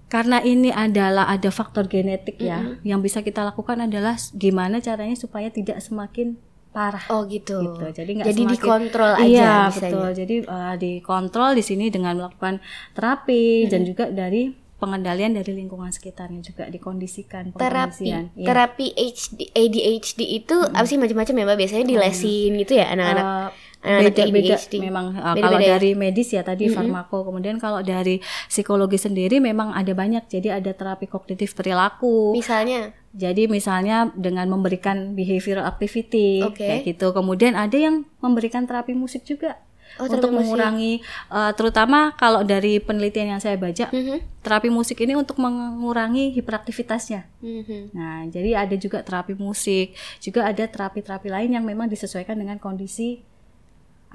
Karena 0.07 0.39
ini 0.39 0.71
adalah 0.71 1.27
ada 1.27 1.51
faktor 1.51 1.91
genetik 1.91 2.39
ya, 2.39 2.79
yang 2.87 3.03
bisa 3.03 3.27
kita 3.27 3.43
lakukan 3.43 3.83
adalah 3.83 4.15
gimana 4.39 4.79
caranya 4.79 5.19
supaya 5.19 5.51
tidak 5.51 5.83
semakin 5.83 6.39
parah. 6.71 7.03
Oh 7.11 7.25
gitu. 7.27 7.59
gitu. 7.59 7.87
Jadi 7.91 8.11
nggak 8.21 8.27
Jadi 8.31 8.43
semakin- 8.45 8.55
dikontrol 8.55 9.13
aja 9.17 9.25
Iya, 9.27 9.57
betul. 9.73 10.09
Jadi 10.13 10.35
uh, 10.45 10.75
dikontrol 10.77 11.51
di 11.57 11.65
sini 11.65 11.89
dengan 11.91 12.15
melakukan 12.21 12.61
terapi 12.93 13.67
dan 13.67 13.83
juga 13.83 14.13
dari 14.13 14.53
pengendalian 14.77 15.33
dari 15.33 15.57
lingkungan 15.57 15.89
sekitarnya 15.89 16.45
juga 16.45 16.69
dikondisikan 16.69 17.57
Terapi. 17.57 18.13
Iya. 18.13 18.29
terapi 18.45 18.93
HD, 18.93 19.49
ADHD 19.57 20.21
itu 20.37 20.57
apa 20.69 20.85
sih 20.85 21.01
macam-macam 21.01 21.33
ya 21.33 21.45
Mbak? 21.49 21.59
Biasanya 21.65 21.85
dilesin 21.89 22.51
gitu 22.61 22.73
ya 22.77 22.93
anak-anak. 22.93 23.25
Uh, 23.25 23.29
anak-anak 23.49 23.66
beda-beda 23.83 24.57
ADHD. 24.57 24.81
memang 24.81 25.13
uh, 25.13 25.33
Beda-beda 25.33 25.43
kalau 25.43 25.59
ya? 25.59 25.69
dari 25.73 25.91
medis 25.93 26.29
ya 26.29 26.43
tadi 26.43 26.67
farmako 26.69 27.23
kemudian 27.25 27.57
kalau 27.57 27.81
dari 27.81 28.19
psikologi 28.47 28.97
sendiri 28.97 29.39
memang 29.39 29.71
ada 29.71 29.93
banyak 29.93 30.27
jadi 30.27 30.59
ada 30.59 30.73
terapi 30.73 31.07
kognitif 31.07 31.53
perilaku 31.53 32.35
Misalnya 32.35 32.91
Jadi 33.11 33.49
misalnya 33.49 34.13
dengan 34.13 34.45
memberikan 34.47 35.17
behavioral 35.17 35.65
activity 35.65 36.45
Oke. 36.45 36.61
kayak 36.61 36.85
gitu. 36.85 37.17
Kemudian 37.17 37.57
ada 37.57 37.73
yang 37.73 38.05
memberikan 38.21 38.69
terapi 38.69 38.93
musik 38.93 39.25
juga 39.25 39.57
Oh, 39.97 40.05
untuk 40.05 40.29
musik. 40.29 40.45
mengurangi 40.45 41.01
eh, 41.31 41.53
terutama 41.57 42.13
kalau 42.13 42.45
dari 42.45 42.77
penelitian 42.77 43.33
yang 43.33 43.41
saya 43.41 43.57
baca, 43.57 43.89
Mhm. 43.89 44.45
terapi 44.45 44.69
musik 44.69 45.01
ini 45.01 45.17
untuk 45.17 45.41
mengurangi 45.41 46.29
hiperaktivitasnya. 46.37 47.25
Mhm. 47.41 47.97
Nah, 47.97 48.29
jadi 48.29 48.69
ada 48.69 48.77
juga 48.77 49.01
terapi 49.01 49.33
musik, 49.33 49.97
juga 50.19 50.45
ada 50.45 50.69
terapi-terapi 50.69 51.33
lain 51.33 51.57
yang 51.57 51.65
memang 51.65 51.89
disesuaikan 51.89 52.37
dengan 52.37 52.61
kondisi 52.61 53.25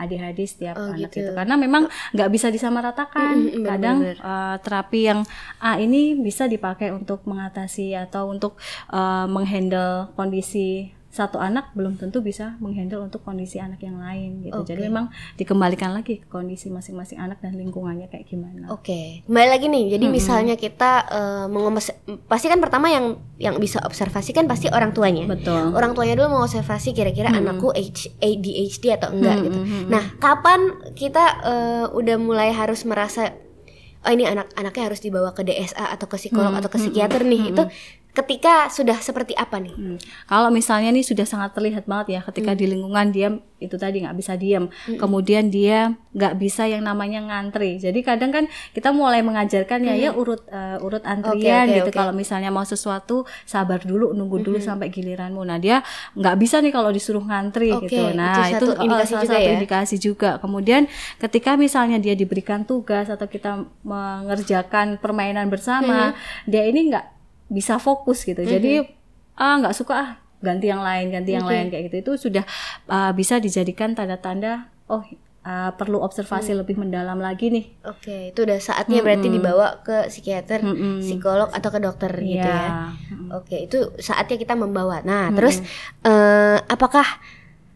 ADHD 0.02 0.40
setiap 0.44 0.76
Oh, 0.76 0.90
anak 0.90 1.10
gitu. 1.10 1.22
itu 1.22 1.32
karena 1.32 1.56
memang 1.56 1.84
nggak 2.12 2.30
bisa 2.30 2.48
disamaratakan 2.48 3.34
Mm, 3.34 3.46
mm, 3.46 3.54
mm, 3.54 3.64
kadang 3.64 3.98
benar-benar. 4.02 4.18
eh, 4.24 4.56
terapi 4.60 5.00
yang 5.04 5.20
A 5.60 5.72
ini 5.78 6.02
bisa 6.18 6.46
dipakai 6.46 6.90
untuk 6.90 7.24
mengatasi 7.24 7.94
atau 7.96 8.28
untuk 8.28 8.58
eh, 8.90 9.26
menghandle 9.28 10.10
kondisi 10.14 10.92
satu 11.12 11.38
anak 11.38 11.70
belum 11.72 11.96
tentu 11.96 12.20
bisa 12.20 12.56
menghandle 12.58 13.04
untuk 13.04 13.20
kondisi 13.20 13.60
anak 13.60 13.78
yang 13.80 14.00
lain 14.00 14.42
gitu. 14.42 14.56
Oke. 14.56 14.64
Jadi 14.66 14.88
memang 14.88 15.06
dikembalikan 15.36 15.92
lagi 15.92 16.18
ke 16.18 16.28
kondisi 16.28 16.68
masing-masing 16.68 17.20
anak 17.20 17.38
dan 17.38 17.54
lingkungannya 17.54 18.08
kayak 18.08 18.26
gimana. 18.26 18.72
Oke, 18.72 19.20
kembali 19.22 19.48
lagi 19.50 19.68
nih. 19.68 19.86
Jadi 19.92 20.06
misalnya 20.08 20.56
kita 20.56 20.92
eh, 21.06 21.46
mengomes- 21.46 21.92
pasti 22.26 22.48
kan 22.48 22.58
pertama 22.58 22.88
yang 22.88 23.06
yang 23.36 23.56
bisa 23.58 23.78
observasi 23.82 24.32
kan 24.32 24.48
pasti 24.48 24.68
orang 24.68 24.90
tuanya. 24.90 25.28
Betul. 25.28 25.72
Orang 25.72 25.92
tuanya 25.92 26.16
dulu 26.16 26.32
mengobservasi 26.34 26.92
kira-kira 26.92 27.28
anakku 27.30 27.70
H- 27.70 28.16
ADHD 28.18 28.84
atau 28.94 29.12
enggak 29.12 29.36
Hmm, 29.36 29.44
gitu. 29.44 29.60
hmm, 29.60 29.68
hmm. 29.68 29.86
Nah, 29.88 30.04
kapan 30.18 30.60
kita 30.94 31.26
eh, 31.42 31.86
udah 31.92 32.16
mulai 32.18 32.50
harus 32.50 32.82
merasa 32.82 33.36
oh 34.02 34.10
ini 34.10 34.26
anak 34.26 34.50
anaknya 34.56 34.88
harus 34.88 34.98
dibawa 34.98 35.30
ke 35.30 35.44
DSA 35.44 35.92
atau 35.92 36.08
ke 36.08 36.18
psikolog 36.18 36.50
Hmm, 36.50 36.58
atau 36.58 36.70
ke 36.70 36.80
psikiater 36.80 37.22
nih? 37.22 37.52
Itu 37.52 37.64
ketika 38.12 38.68
sudah 38.68 39.00
seperti 39.00 39.32
apa 39.40 39.58
nih? 39.64 39.72
Hmm. 39.72 39.98
Kalau 40.28 40.52
misalnya 40.52 40.92
nih 40.92 41.06
sudah 41.08 41.24
sangat 41.24 41.56
terlihat 41.56 41.88
banget 41.88 42.20
ya 42.20 42.22
ketika 42.28 42.52
di 42.52 42.68
lingkungan 42.68 43.08
dia 43.16 43.30
itu 43.62 43.78
tadi 43.78 44.02
nggak 44.02 44.18
bisa 44.18 44.34
diam, 44.36 44.74
kemudian 44.98 45.54
dia 45.54 45.94
nggak 46.18 46.34
bisa 46.42 46.66
yang 46.66 46.82
namanya 46.82 47.22
ngantri. 47.22 47.78
Jadi 47.78 48.02
kadang 48.02 48.34
kan 48.34 48.50
kita 48.74 48.90
mulai 48.90 49.22
mengajarkan 49.22 49.86
ya 49.86 49.94
ya 49.94 50.10
urut 50.18 50.44
eh, 50.50 50.82
urut 50.82 51.06
antrian 51.06 51.70
oke, 51.70 51.78
gitu. 51.78 51.90
oke. 51.94 51.98
Kalau 52.02 52.14
misalnya 52.18 52.50
mau 52.50 52.66
sesuatu 52.66 53.24
sabar 53.46 53.80
dulu, 53.80 54.18
nunggu 54.18 54.42
dulu 54.42 54.58
sampai 54.58 54.90
giliranmu. 54.90 55.46
Nah 55.46 55.62
dia 55.62 55.86
nggak 56.18 56.36
bisa 56.42 56.58
nih 56.60 56.74
kalau 56.74 56.90
disuruh 56.90 57.22
ngantri 57.22 57.70
Oke, 57.72 57.86
gitu. 57.88 58.12
Nah 58.18 58.50
itu 58.50 58.66
satu 58.66 58.68
oh, 58.76 58.84
indikasi 58.84 59.14
salah 59.14 59.24
juga 59.24 59.38
satu 59.38 59.46
ya. 59.46 59.52
indikasi 59.54 59.96
juga. 60.02 60.32
Kemudian 60.42 60.82
ketika 61.22 61.54
misalnya 61.54 62.02
dia 62.02 62.18
diberikan 62.18 62.66
tugas 62.66 63.08
atau 63.14 63.30
kita 63.30 63.70
mengerjakan 63.86 64.98
permainan 64.98 65.54
bersama, 65.54 66.18
dia 66.50 66.66
ini 66.66 66.90
nggak 66.90 67.21
bisa 67.52 67.76
fokus 67.78 68.24
gitu. 68.24 68.40
Jadi 68.48 68.88
ah 69.36 69.60
nggak 69.60 69.76
suka 69.76 69.94
ah 69.94 70.12
ganti 70.40 70.72
yang 70.72 70.82
lain, 70.82 71.12
ganti 71.12 71.36
yang 71.36 71.46
lain 71.46 71.68
kayak 71.68 71.92
gitu. 71.92 71.98
Itu 72.00 72.12
sudah 72.16 72.44
ah, 72.88 73.12
bisa 73.12 73.38
dijadikan 73.38 73.92
tanda-tanda 73.92 74.72
oh 74.88 75.04
ah, 75.44 75.76
perlu 75.76 76.00
observasi 76.00 76.56
lebih 76.56 76.80
mendalam 76.80 77.20
lagi 77.20 77.52
nih. 77.52 77.66
Oke, 77.86 78.32
itu 78.34 78.40
udah 78.48 78.58
saatnya 78.58 79.04
berarti 79.04 79.28
dibawa 79.28 79.84
ke 79.84 80.08
psikiater, 80.08 80.64
Mm-mm. 80.64 81.04
psikolog 81.04 81.52
atau 81.52 81.70
ke 81.70 81.80
dokter 81.84 82.12
gitu 82.24 82.42
ya. 82.48 82.48
Iya. 82.48 83.38
Oke, 83.38 83.68
itu 83.68 83.92
saatnya 84.00 84.40
kita 84.40 84.56
membawa. 84.56 85.04
Nah, 85.04 85.30
terus 85.36 85.60
eh, 86.08 86.58
apakah 86.72 87.06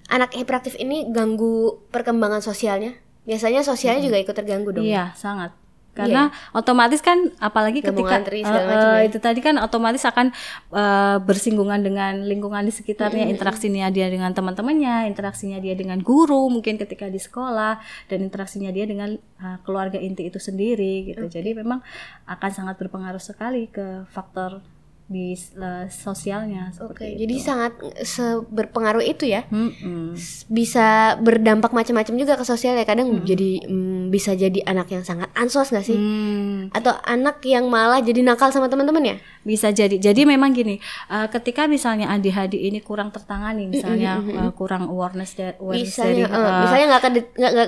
anak 0.09 0.37
hiperaktif 0.37 0.77
ini 0.77 1.09
ganggu 1.09 1.83
perkembangan 1.91 2.41
sosialnya? 2.41 2.95
Biasanya 3.25 3.65
sosialnya 3.65 4.05
juga 4.05 4.21
ikut 4.21 4.35
terganggu 4.37 4.69
dong. 4.69 4.85
Iya, 4.85 5.17
sangat. 5.17 5.64
Karena 5.95 6.27
otomatis 6.51 6.99
kan 6.99 7.31
apalagi 7.39 7.79
ketika 7.79 8.19
ngantri 8.19 8.43
macam 8.43 8.61
eh, 8.67 9.07
ya. 9.07 9.07
itu 9.07 9.17
tadi 9.23 9.39
kan 9.39 9.55
otomatis 9.55 10.03
akan 10.03 10.35
eh, 10.75 11.17
bersinggungan 11.23 11.79
dengan 11.79 12.27
lingkungan 12.27 12.67
di 12.67 12.75
sekitarnya, 12.75 13.31
interaksinya 13.31 13.87
dia 13.87 14.11
dengan 14.11 14.35
teman-temannya, 14.35 15.07
interaksinya 15.07 15.63
dia 15.63 15.71
dengan 15.73 16.03
guru 16.03 16.51
mungkin 16.51 16.75
ketika 16.75 17.07
di 17.07 17.17
sekolah 17.17 17.79
dan 18.11 18.19
interaksinya 18.27 18.75
dia 18.75 18.83
dengan 18.83 19.15
eh, 19.15 19.57
keluarga 19.63 19.95
inti 19.95 20.27
itu 20.27 20.37
sendiri 20.37 21.15
gitu. 21.15 21.31
Jadi 21.31 21.55
memang 21.55 21.79
akan 22.27 22.51
sangat 22.51 22.75
berpengaruh 22.75 23.23
sekali 23.23 23.71
ke 23.71 24.03
faktor 24.11 24.74
di 25.05 25.37
eh, 25.37 25.85
sosialnya 25.85 26.73
Oke, 26.81 27.13
jadi 27.13 27.35
sangat 27.37 27.77
se- 28.01 28.41
berpengaruh 28.41 29.05
itu 29.05 29.29
ya. 29.29 29.45
Mm-mm. 29.47 30.17
S- 30.17 30.49
Bisa 30.49 31.13
berdampak 31.21 31.69
macam-macam 31.71 32.15
juga 32.17 32.33
ke 32.33 32.43
sosial 32.43 32.73
ya. 32.73 32.83
Kadang 32.83 33.21
jadi 33.21 33.61
mm, 33.63 34.09
bisa 34.09 34.33
jadi 34.33 34.65
anak 34.65 34.89
yang 34.89 35.05
sangat 35.05 35.29
ansos 35.37 35.69
nggak 35.69 35.85
sih? 35.85 35.93
Hmm. 35.93 36.73
Atau 36.73 36.97
anak 37.05 37.37
yang 37.45 37.69
malah 37.69 38.01
jadi 38.01 38.25
nakal 38.25 38.49
sama 38.49 38.65
teman-teman 38.65 39.13
ya? 39.13 39.15
Bisa 39.45 39.69
jadi. 39.69 40.01
Jadi 40.01 40.25
memang 40.25 40.57
gini, 40.57 40.81
uh, 41.13 41.29
ketika 41.29 41.69
misalnya 41.69 42.09
ADHD 42.09 42.65
ini 42.65 42.81
kurang 42.81 43.13
tertangani, 43.13 43.69
misalnya 43.69 44.17
uh, 44.17 44.49
kurang 44.57 44.89
awareness, 44.89 45.37
da- 45.37 45.53
awareness 45.61 45.93
Misalnya, 45.93 46.25
dari 46.25 46.33
eh, 46.33 46.49
uh, 46.49 46.61
misalnya 46.65 46.85
nggak 46.89 47.01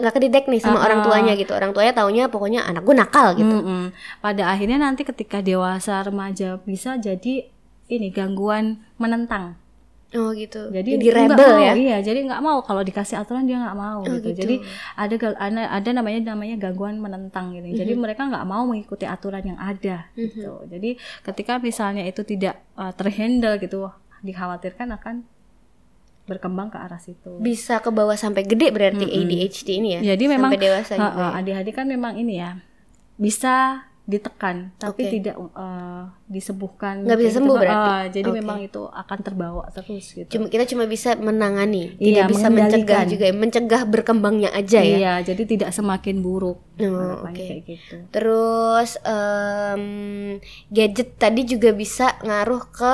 nggak 0.01 0.13
kedetek 0.17 0.43
nih 0.49 0.57
sama 0.57 0.81
orang 0.81 1.05
tuanya 1.05 1.33
gitu. 1.37 1.53
Orang 1.53 1.77
tuanya 1.77 1.93
taunya 1.93 2.23
pokoknya 2.33 2.65
anak 2.65 2.81
gue 2.81 2.95
nakal 2.97 3.37
gitu. 3.37 3.53
mm-mm. 3.61 3.93
pada 4.25 4.49
akhirnya 4.49 4.81
nanti 4.81 5.05
ketika 5.05 5.45
dewasa 5.45 6.01
remaja 6.01 6.57
bisa 6.65 6.97
jadi 6.97 7.45
ini 7.87 8.09
gangguan 8.09 8.81
menentang. 8.97 9.53
Oh 10.17 10.33
gitu. 10.33 10.73
Jadi, 10.73 10.97
Jadi, 10.97 11.07
rebel 11.13 11.37
mau, 11.37 11.61
ya? 11.61 11.73
Iya, 11.77 11.97
jadi 12.01 12.25
nggak 12.25 12.41
mau 12.41 12.57
kalau 12.65 12.81
dikasih 12.81 13.21
aturan 13.21 13.45
dia 13.45 13.61
nggak 13.61 13.77
mau 13.77 14.01
gitu. 14.01 14.33
gitu. 14.33 14.41
Jadi 14.41 14.55
ada 14.97 15.15
ada, 15.69 15.89
namanya 15.93 16.33
namanya 16.33 16.57
gangguan 16.57 16.97
menentang 16.97 17.53
gitu. 17.53 17.77
Jadi 17.77 17.93
mereka 17.93 18.25
nggak 18.25 18.45
mau 18.49 18.65
mengikuti 18.65 19.05
aturan 19.05 19.45
yang 19.45 19.59
ada 19.61 20.09
gitu. 20.17 20.65
Jadi 20.65 20.97
ketika 21.21 21.61
misalnya 21.61 22.03
itu 22.09 22.25
tidak 22.25 22.65
uh, 22.73 22.89
terhandle 22.97 23.61
gitu, 23.61 23.93
dikhawatirkan 24.25 24.89
akan 24.97 25.15
berkembang 26.27 26.73
ke 26.73 26.77
arah 26.81 26.99
situ. 26.99 27.39
Bisa 27.39 27.79
ke 27.79 27.93
bawah 27.93 28.17
sampai 28.17 28.43
gede 28.43 28.73
berarti 28.73 29.05
ADHD 29.07 29.69
ini 29.79 29.89
ya. 30.01 30.17
Jadi 30.17 30.23
memang 30.27 30.51
sampai 30.51 30.65
dewasa 30.65 30.93
uh, 30.99 31.05
uh. 31.05 31.31
ADHD 31.39 31.69
kan 31.71 31.87
memang 31.87 32.19
ini 32.19 32.41
ya 32.41 32.59
bisa 33.17 33.87
ditekan 34.07 34.71
tapi 34.79 35.03
Oke. 35.03 35.19
tidak 35.19 35.35
uh, 35.35 36.07
disembuhkan. 36.31 37.03
Nggak 37.03 37.19
bisa 37.19 37.27
kayak 37.27 37.37
sembuh 37.43 37.55
gitu. 37.55 37.63
berarti? 37.67 37.91
Uh, 37.91 38.05
jadi 38.15 38.29
Oke. 38.31 38.37
memang 38.39 38.57
itu 38.63 38.81
akan 38.87 39.17
terbawa 39.19 39.63
terus 39.75 40.05
gitu. 40.15 40.29
Cuma 40.31 40.47
kita 40.47 40.63
cuma 40.63 40.83
bisa 40.87 41.19
menangani, 41.19 41.99
Iya, 41.99 42.23
tidak 42.23 42.25
bisa 42.31 42.47
mencegah 42.47 43.03
juga, 43.03 43.25
ya, 43.27 43.35
mencegah 43.35 43.81
berkembangnya 43.83 44.49
aja 44.55 44.79
ya. 44.79 44.97
Iya, 44.97 45.13
jadi 45.27 45.43
tidak 45.43 45.69
semakin 45.75 46.23
buruk. 46.23 46.55
Oh, 46.79 46.87
Harapannya 46.87 47.35
oke. 47.35 47.49
kayak 47.51 47.61
gitu. 47.67 47.95
Terus 48.15 48.89
em, 49.03 49.83
gadget 50.71 51.19
tadi 51.19 51.43
juga 51.43 51.75
bisa 51.75 52.15
ngaruh 52.23 52.63
ke 52.71 52.91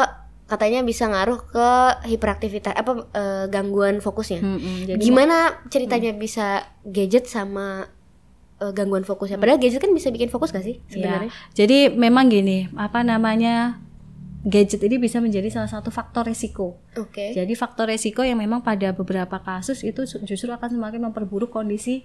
katanya 0.50 0.82
bisa 0.82 1.08
ngaruh 1.10 1.39
ke 1.50 1.70
hiperaktivitas 2.10 2.74
apa 2.74 3.05
eh, 3.13 3.46
gangguan 3.53 4.01
fokusnya. 4.01 4.41
Mm-mm, 4.41 4.75
jadi 4.89 5.00
Gimana 5.01 5.62
ceritanya 5.70 6.12
bisa 6.13 6.67
gadget 6.86 7.29
sama 7.29 7.86
eh, 8.57 8.72
gangguan 8.72 9.01
fokusnya? 9.01 9.38
Padahal 9.38 9.57
gadget 9.57 9.79
kan 9.79 9.89
bisa 9.89 10.10
bikin 10.10 10.27
fokus 10.27 10.50
gak 10.50 10.62
sih 10.62 10.77
Ya, 10.83 10.91
sebenarnya? 10.91 11.31
jadi 11.51 11.77
memang 11.89 12.27
gini, 12.27 12.67
apa 12.74 13.01
namanya 13.01 13.79
gadget 14.43 14.83
ini 14.83 15.00
bisa 15.00 15.17
menjadi 15.17 15.48
salah 15.50 15.72
satu 15.72 15.88
faktor 15.88 16.27
resiko. 16.27 16.75
Oke. 16.93 17.31
Jadi 17.31 17.53
faktor 17.53 17.88
resiko 17.88 18.22
yang 18.22 18.36
memang 18.36 18.60
pada 18.60 18.91
beberapa 18.91 19.39
kasus 19.39 19.81
itu 19.81 20.03
justru 20.03 20.51
akan 20.51 20.67
semakin 20.69 21.00
memperburuk 21.07 21.48
kondisi 21.50 22.03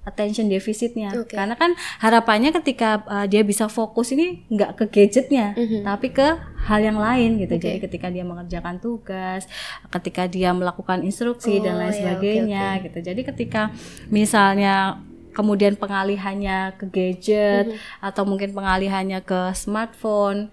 attention 0.00 0.48
deficitnya. 0.48 1.12
Oke. 1.12 1.36
Karena 1.36 1.58
kan 1.58 1.74
harapannya 1.98 2.56
ketika 2.56 3.04
uh, 3.04 3.26
dia 3.26 3.42
bisa 3.42 3.68
fokus 3.68 4.14
ini 4.14 4.46
nggak 4.48 4.78
ke 4.78 4.84
gadgetnya, 4.88 5.52
tapi 5.84 6.08
ke 6.08 6.24
hal 6.64 6.80
yang 6.80 6.96
lain 6.96 7.36
gitu. 7.36 7.58
Oke. 7.58 7.68
Jadi 7.68 7.78
ketika 7.82 8.06
dia 8.08 8.22
mengerjakan 8.22 8.78
tugas, 8.78 9.44
ketika 9.90 10.24
dia 10.24 10.54
melakukan 10.54 11.02
instruksi 11.02 11.58
dan 11.58 11.74
Oh, 11.74 11.78
lain 11.82 11.90
ya, 11.90 11.96
sebagainya 11.98 12.64
gitu. 12.86 12.98
Jadi 13.02 13.20
ketika 13.26 13.74
misalnya 14.08 15.02
kemudian 15.40 15.74
pengalihannya 15.74 16.76
ke 16.76 16.84
gadget 16.86 17.72
Mhm. 17.72 17.76
atau 18.04 18.22
mungkin 18.28 18.52
pengalihannya 18.52 19.24
ke 19.24 19.56
smartphone 19.56 20.52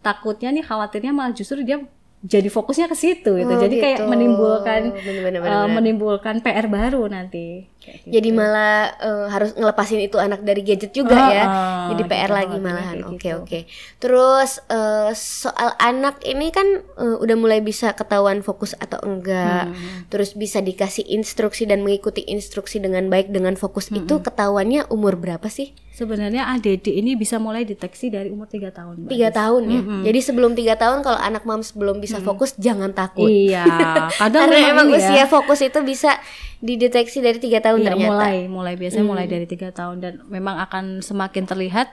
takutnya 0.00 0.48
nih 0.50 0.64
khawatirnya 0.64 1.12
malah 1.12 1.32
justru 1.32 1.60
dia 1.60 1.84
jadi 2.24 2.48
fokusnya 2.48 2.88
ke 2.88 2.96
situ 2.96 3.36
gitu. 3.36 3.52
Oh, 3.52 3.60
jadi 3.60 3.76
kayak 3.76 3.98
gitu. 4.00 4.08
menimbulkan 4.08 4.80
Bener-bener, 4.90 5.12
uh, 5.38 5.44
bener-bener. 5.44 5.68
menimbulkan 5.70 6.34
PR 6.40 6.66
baru 6.66 7.04
nanti. 7.04 7.68
Kayak 7.76 7.96
gitu. 8.00 8.10
Jadi 8.10 8.28
malah 8.32 8.76
eh, 8.96 9.26
harus 9.28 9.52
ngelepasin 9.52 10.00
itu 10.00 10.16
anak 10.16 10.40
dari 10.40 10.60
gadget 10.60 10.90
juga 10.90 11.12
Ah, 11.14 11.28
ya. 11.28 11.44
ah, 11.44 11.48
Jadi 11.92 12.02
PR 12.02 12.24
gitu, 12.24 12.32
lagi 12.34 12.56
malahan. 12.58 12.96
kayak 12.96 13.12
Oke 13.12 13.20
gitu. 13.20 13.38
oke. 13.38 13.58
Terus 13.98 14.50
eh, 14.66 15.10
soal 15.12 15.76
anak 15.76 16.24
ini 16.24 16.48
kan 16.48 16.64
eh, 16.80 17.16
udah 17.20 17.36
mulai 17.36 17.60
bisa 17.60 17.92
ketahuan 17.92 18.40
fokus 18.40 18.72
atau 18.74 19.04
enggak. 19.04 19.68
Hmm. 19.68 20.08
Terus 20.08 20.32
bisa 20.32 20.58
dikasih 20.58 21.04
instruksi 21.06 21.64
dan 21.64 21.80
mengikuti 21.80 22.24
instruksi 22.24 22.80
dengan 22.80 23.06
baik 23.06 23.28
dengan 23.28 23.52
fokus 23.54 23.86
Hmm. 23.86 24.00
itu 24.00 24.16
ketahuannya 24.18 24.88
umur 24.88 25.14
berapa 25.14 25.44
sih? 25.46 25.76
Sebenarnya 25.94 26.50
ADD 26.50 26.90
ini 26.90 27.14
bisa 27.14 27.38
mulai 27.38 27.62
deteksi 27.62 28.10
dari 28.10 28.26
umur 28.26 28.44
3 28.44 28.66
tahun. 28.68 29.06
Tiga 29.06 29.30
tahun 29.30 29.62
ya. 29.64 29.80
Jadi 30.04 30.18
sebelum 30.20 30.52
tiga 30.52 30.74
tahun 30.74 31.00
kalau 31.00 31.14
anak 31.16 31.42
moms 31.42 31.70
belum 31.70 31.98
bisa 31.98 32.18
fokus 32.20 32.58
jangan 32.58 32.90
takut. 32.90 33.30
Iya, 33.30 33.62
kadang 34.18 34.50
Karena 34.50 34.74
emang 34.74 34.86
ini 34.88 34.98
usia 34.98 35.24
fokus 35.24 35.62
itu 35.62 35.78
bisa 35.80 36.18
dideteksi 36.58 37.20
dari 37.20 37.38
tiga 37.38 37.62
tahun 37.62 37.78
Iya, 37.78 37.86
ternyata. 37.88 38.10
mulai 38.10 38.36
mulai 38.48 38.74
biasanya 38.74 39.00
Hmm. 39.00 39.12
mulai 39.12 39.26
dari 39.26 39.46
tiga 39.46 39.70
tahun 39.70 39.96
dan 39.98 40.12
memang 40.26 40.58
akan 40.60 40.84
semakin 40.98 41.44
terlihat 41.44 41.86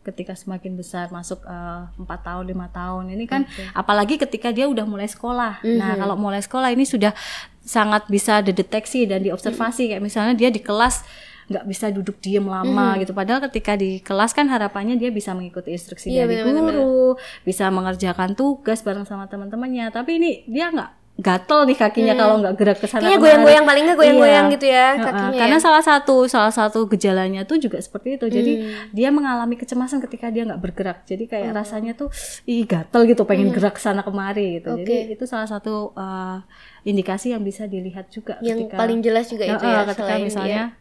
ketika 0.00 0.32
semakin 0.32 0.76
besar 0.76 1.10
masuk 1.10 1.42
eh, 1.42 1.82
empat 1.96 2.20
tahun 2.22 2.46
lima 2.46 2.70
tahun 2.70 3.10
ini 3.10 3.24
kan 3.26 3.44
apalagi 3.72 4.16
ketika 4.16 4.48
dia 4.48 4.64
udah 4.64 4.84
mulai 4.84 5.04
sekolah 5.04 5.60
nah 5.62 5.92
Mhm. 5.92 5.98
kalau 5.98 6.16
mulai 6.16 6.38
sekolah 6.38 6.68
ini 6.68 6.84
sudah 6.84 7.12
sangat 7.60 8.06
bisa 8.06 8.40
dideteksi 8.40 9.04
dan 9.04 9.20
diobservasi 9.20 9.90
kayak 9.90 10.00
misalnya 10.00 10.32
dia 10.32 10.48
di 10.48 10.58
kelas 10.58 11.04
nggak 11.50 11.66
bisa 11.66 11.90
duduk 11.90 12.16
diem 12.16 12.42
lama 12.42 12.94
Mhm. 12.94 12.98
gitu 13.00 13.12
padahal 13.12 13.42
ketika 13.44 13.74
di 13.74 13.98
kelas 13.98 14.30
kan 14.30 14.46
harapannya 14.46 14.94
dia 14.94 15.10
bisa 15.10 15.34
mengikuti 15.34 15.70
instruksi 15.70 16.06
Iya, 16.08 16.24
dari 16.24 16.40
benar-benar. 16.40 16.78
guru 16.78 17.18
bisa 17.42 17.66
mengerjakan 17.68 18.32
tugas 18.32 18.80
bareng 18.80 19.02
sama 19.02 19.26
teman-temannya 19.26 19.90
tapi 19.90 20.16
ini 20.16 20.46
dia 20.46 20.68
nggak 20.68 20.90
gatel 21.18 21.68
nih 21.68 21.76
kakinya 21.76 22.14
kalau 22.16 22.40
nggak 22.40 22.54
gerak 22.56 22.78
ke 22.78 22.86
sana 22.86 23.02
Kayaknya 23.02 23.20
goyang-goyang 23.20 23.64
paling 23.66 23.82
nggak 23.84 23.98
goyang-goyang 23.98 24.46
Iya. 24.46 24.54
gitu 24.54 24.66
ya 24.66 24.86
kakinya 24.96 25.36
karena 25.36 25.58
ya. 25.58 25.60
salah 25.60 25.82
satu 25.82 26.16
salah 26.24 26.48
satu 26.50 26.78
gejalanya 26.86 27.44
tuh 27.44 27.58
juga 27.58 27.76
seperti 27.76 28.16
itu 28.16 28.26
jadi 28.26 28.52
Hmm. 28.56 28.88
dia 28.90 29.08
mengalami 29.10 29.52
kecemasan 29.54 30.00
ketika 30.00 30.30
dia 30.30 30.48
nggak 30.48 30.62
bergerak 30.62 31.04
jadi 31.04 31.20
Oh. 31.20 31.28
kayak 31.28 31.50
rasanya 31.52 31.92
tuh 31.92 32.08
ih 32.46 32.64
gatel 32.64 33.04
gitu 33.04 33.26
pengen 33.26 33.50
gerak 33.50 33.76
ke 33.76 33.82
sana 33.82 34.00
kemari 34.00 34.56
gitu 34.56 34.72
jadi 34.78 34.86
Hmm. 34.96 35.04
Oke. 35.04 35.12
itu 35.12 35.24
salah 35.26 35.44
satu 35.44 35.92
uh, 35.92 36.40
indikasi 36.82 37.26
yang 37.30 37.42
bisa 37.42 37.66
dilihat 37.66 38.08
juga 38.08 38.40
Yang 38.40 38.64
ketika 38.64 38.76
paling 38.78 39.00
jelas 39.00 39.26
juga 39.28 39.44
itu 39.44 39.64
ya 39.66 39.80
ketika 39.84 40.14
misalnya 40.16 40.72
dia. 40.72 40.79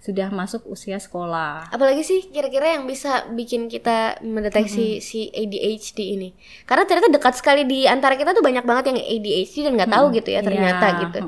Sudah 0.00 0.28
masuk 0.28 0.64
usia 0.66 0.96
sekolah 0.96 1.68
Apalagi 1.68 2.00
sih 2.00 2.24
kira-kira 2.26 2.72
yang 2.72 2.84
bisa 2.84 3.28
bikin 3.30 3.66
kita 3.66 4.16
mendeteksi 4.20 4.96
si 4.98 5.28
ADHD 5.28 6.16
ini? 6.16 6.32
Karena 6.64 6.82
ternyata 6.82 7.08
dekat 7.10 7.34
sekali 7.34 7.62
di 7.62 7.84
antara 7.84 8.14
kita 8.14 8.32
tuh 8.32 8.40
banyak 8.40 8.64
banget 8.64 8.84
yang 8.88 8.98
ADHD 8.98 9.56
dan 9.62 9.76
nggak 9.76 9.92
tahu 9.92 10.06
gitu 10.10 10.28
ya 10.28 10.40
ternyata 10.40 10.86
Iya, 10.86 11.00
gitu. 11.02 11.20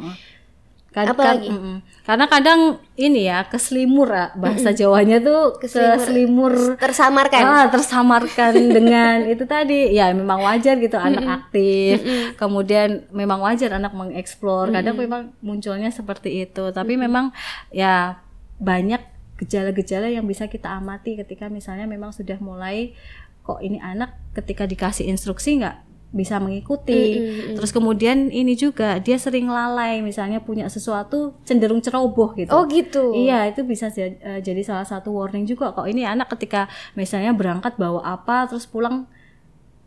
Kad- 0.88 1.08
Apa 1.08 1.20
kad- 1.20 1.30
lagi? 1.36 1.48
mm-mm. 1.48 1.76
Karena 2.02 2.26
kadang 2.26 2.60
ini 2.96 3.24
ya 3.24 3.44
keselimur 3.44 4.08
ah, 4.08 4.28
bahasa 4.34 4.72
Jawanya 4.72 5.20
tuh 5.20 5.56
Keselimur. 5.56 5.96
keselimur 5.96 6.52
Tersamarkan. 6.76 7.42
Ah, 7.42 7.66
tersamarkan 7.68 8.52
dengan 8.76 9.24
itu 9.24 9.44
tadi. 9.44 9.88
Ya, 9.90 10.12
memang 10.12 10.40
wajar 10.40 10.76
gitu 10.76 10.92
anak 10.94 11.24
aktif. 11.24 12.04
Kemudian 12.36 13.08
memang 13.08 13.40
wajar 13.40 13.72
anak 13.72 13.92
mengeksplor. 13.92 14.68
Kadang 14.70 14.96
memang 14.98 15.32
munculnya 15.40 15.88
seperti 15.88 16.44
itu. 16.44 16.68
Tapi 16.68 16.96
memang 16.96 17.32
ya 17.68 18.20
banyak 18.58 19.00
gejala-gejala 19.42 20.06
yang 20.12 20.24
bisa 20.28 20.46
kita 20.46 20.70
amati 20.70 21.18
ketika 21.18 21.50
misalnya 21.50 21.88
memang 21.88 22.14
sudah 22.14 22.38
mulai 22.38 22.94
kok 23.42 23.58
ini 23.58 23.82
anak 23.82 24.14
ketika 24.38 24.70
dikasih 24.70 25.10
instruksi 25.10 25.58
nggak 25.58 25.76
bisa 26.12 26.36
mengikuti. 26.38 27.18
Terus 27.56 27.72
kemudian 27.72 28.28
ini 28.28 28.52
juga 28.52 29.00
dia 29.00 29.16
sering 29.16 29.48
lalai 29.48 30.04
misalnya 30.04 30.44
punya 30.44 30.68
sesuatu 30.68 31.34
cenderung 31.42 31.80
ceroboh 31.80 32.36
gitu. 32.36 32.52
Oh 32.52 32.68
gitu. 32.68 33.16
Iya, 33.16 33.48
itu 33.48 33.64
bisa 33.64 33.88
eh, 33.96 34.44
jadi 34.44 34.60
salah 34.62 34.84
satu 34.84 35.10
warning 35.16 35.48
juga 35.48 35.72
kok 35.72 35.88
ini 35.88 36.04
anak 36.04 36.30
ketika 36.36 36.68
misalnya 36.94 37.32
berangkat 37.32 37.80
bawa 37.80 38.04
apa 38.04 38.46
terus 38.46 38.68
pulang 38.68 39.08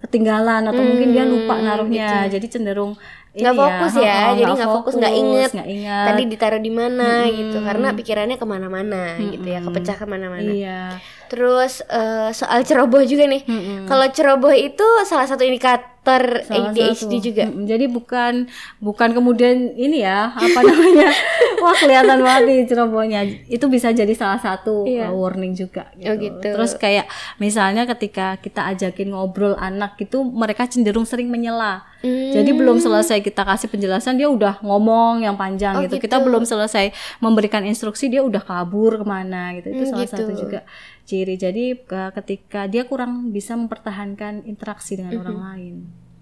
ketinggalan 0.02 0.66
atau 0.66 0.82
mungkin 0.82 1.14
dia 1.14 1.24
lupa 1.24 1.62
naruhnya. 1.62 2.26
Jadi 2.28 2.50
cenderung 2.50 2.98
Hmm, 2.98 3.25
Nggak 3.36 3.52
ini 3.52 3.60
fokus 3.60 3.94
ya, 4.00 4.16
heeh, 4.16 4.34
jadi 4.40 4.52
nggak 4.56 4.72
fokus, 4.72 4.94
nggak 4.96 5.14
inget. 5.14 5.52
inget. 5.68 6.06
Tadi 6.08 6.22
ditaruh 6.26 6.62
di 6.64 6.72
mana 6.72 7.10
gitu, 7.28 7.58
karena 7.60 7.88
pikirannya 7.92 8.38
ke 8.40 8.46
mana-mana 8.48 9.02
gitu 9.20 9.44
ya, 9.44 9.60
kepecah 9.60 9.96
ke 10.00 10.06
mana-mana. 10.08 10.48
Iya. 10.48 10.82
Terus 11.28 11.84
eh, 11.86 12.32
soal 12.32 12.64
ceroboh 12.64 13.04
juga 13.04 13.28
nih. 13.28 13.44
Mm-mm. 13.44 13.80
Kalau 13.86 14.08
ceroboh 14.08 14.56
itu 14.56 14.88
salah 15.04 15.28
satu 15.28 15.44
indikator 15.44 16.46
Salah 16.48 16.72
ADHD 16.72 16.96
satu. 16.96 17.18
juga. 17.20 17.44
Mm-mm. 17.50 17.66
Jadi 17.66 17.86
bukan 17.90 18.34
bukan 18.80 19.10
kemudian 19.12 19.74
ini 19.74 20.06
ya 20.06 20.32
apa 20.32 20.60
namanya 20.62 21.10
wah 21.66 21.74
kelihatan 21.74 22.22
banget 22.22 22.44
nih 22.46 22.60
cerobohnya. 22.66 23.20
Itu 23.46 23.66
bisa 23.66 23.90
jadi 23.90 24.14
salah 24.14 24.38
satu 24.38 24.86
Iya. 24.86 25.10
uh, 25.10 25.18
warning 25.18 25.52
juga. 25.52 25.90
Gitu. 25.92 26.06
Oh, 26.06 26.16
gitu. 26.16 26.48
Terus 26.54 26.72
kayak 26.76 27.10
misalnya 27.36 27.84
ketika 27.88 28.38
kita 28.38 28.70
ajakin 28.70 29.10
ngobrol 29.10 29.58
anak 29.58 29.98
itu 29.98 30.22
mereka 30.22 30.66
cenderung 30.66 31.04
sering 31.04 31.28
menyela. 31.28 31.82
Hmm. 32.00 32.30
Jadi 32.32 32.54
belum 32.54 32.78
selesai 32.78 33.18
kita 33.20 33.42
kasih 33.42 33.66
penjelasan 33.66 34.16
dia 34.16 34.30
udah 34.30 34.62
ngomong 34.62 35.22
yang 35.22 35.34
panjang 35.34 35.74
Oh, 35.74 35.82
gitu. 35.82 35.98
gitu. 35.98 36.06
Kita 36.06 36.22
belum 36.22 36.46
selesai 36.46 36.94
memberikan 37.18 37.66
instruksi 37.66 38.08
dia 38.08 38.22
udah 38.22 38.40
kabur 38.40 39.02
ke 39.02 39.06
mana 39.06 39.58
gitu. 39.58 39.74
Itu 39.74 39.84
Hmm, 39.84 39.92
salah 39.92 40.06
gitu. 40.06 40.16
satu 40.22 40.32
juga 40.32 40.60
ciri. 41.04 41.34
Jadi 41.34 41.82
ke- 41.82 42.12
ketika 42.16 42.66
dia 42.66 42.86
kurang 42.86 43.32
bisa 43.32 43.54
mempertahankan 43.56 44.46
interaksi 44.46 44.96
dengan 44.96 45.18
orang 45.20 45.40
lain. 45.44 45.76